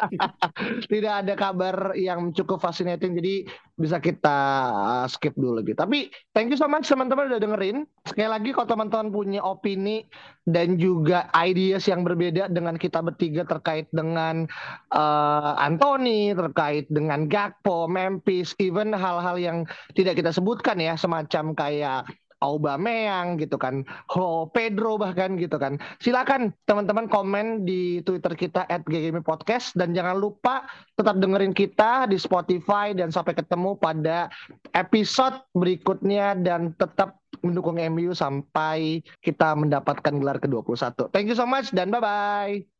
Tidak 0.94 1.14
ada 1.26 1.34
kabar 1.34 1.96
yang 1.96 2.32
cukup 2.36 2.62
fascinating 2.62 3.18
jadi 3.18 3.48
bisa 3.78 4.02
kita 4.02 4.40
uh, 4.74 5.06
skip 5.06 5.38
dulu 5.38 5.62
gitu. 5.62 5.78
Tapi 5.78 6.10
thank 6.34 6.50
you 6.50 6.58
so 6.58 6.66
much 6.66 6.90
teman-teman 6.90 7.30
udah 7.30 7.42
dengerin. 7.42 7.86
Sekali 8.10 8.30
lagi 8.30 8.50
kalau 8.52 8.68
teman-teman 8.68 9.14
punya 9.14 9.42
opini 9.46 10.10
dan 10.48 10.80
juga 10.82 11.30
ideas 11.38 11.86
yang 11.86 12.02
berbeda 12.08 12.50
dengan 12.50 12.80
kita 12.80 13.04
bertiga 13.06 13.46
terkait 13.46 13.86
dengan 13.94 14.50
uh, 14.96 15.54
Anthony, 15.62 16.34
terkait 16.34 16.88
dengan 16.88 17.28
Gakpo, 17.30 17.87
Memphis, 17.88 18.54
even 18.60 18.94
hal-hal 18.94 19.40
yang 19.40 19.58
tidak 19.96 20.20
kita 20.20 20.30
sebutkan 20.36 20.78
ya 20.78 20.94
semacam 21.00 21.56
kayak 21.58 22.08
Aubameyang 22.38 23.42
gitu 23.42 23.58
kan, 23.58 23.82
Ho 24.14 24.46
Pedro 24.54 25.02
bahkan 25.02 25.42
gitu 25.42 25.58
kan. 25.58 25.82
Silakan 25.98 26.54
teman-teman 26.70 27.10
komen 27.10 27.66
di 27.66 28.06
Twitter 28.06 28.38
kita 28.38 28.70
@ggmi_podcast 28.86 29.74
dan 29.74 29.98
jangan 29.98 30.22
lupa 30.22 30.70
tetap 30.94 31.18
dengerin 31.18 31.58
kita 31.58 32.06
di 32.06 32.22
Spotify 32.22 32.94
dan 32.94 33.10
sampai 33.10 33.34
ketemu 33.34 33.74
pada 33.82 34.30
episode 34.78 35.42
berikutnya 35.58 36.38
dan 36.38 36.78
tetap 36.78 37.18
mendukung 37.42 37.82
MU 37.90 38.14
sampai 38.14 39.02
kita 39.26 39.58
mendapatkan 39.58 40.14
gelar 40.22 40.38
ke-21. 40.38 41.10
Thank 41.10 41.34
you 41.34 41.38
so 41.38 41.50
much 41.50 41.74
dan 41.74 41.90
bye-bye. 41.90 42.77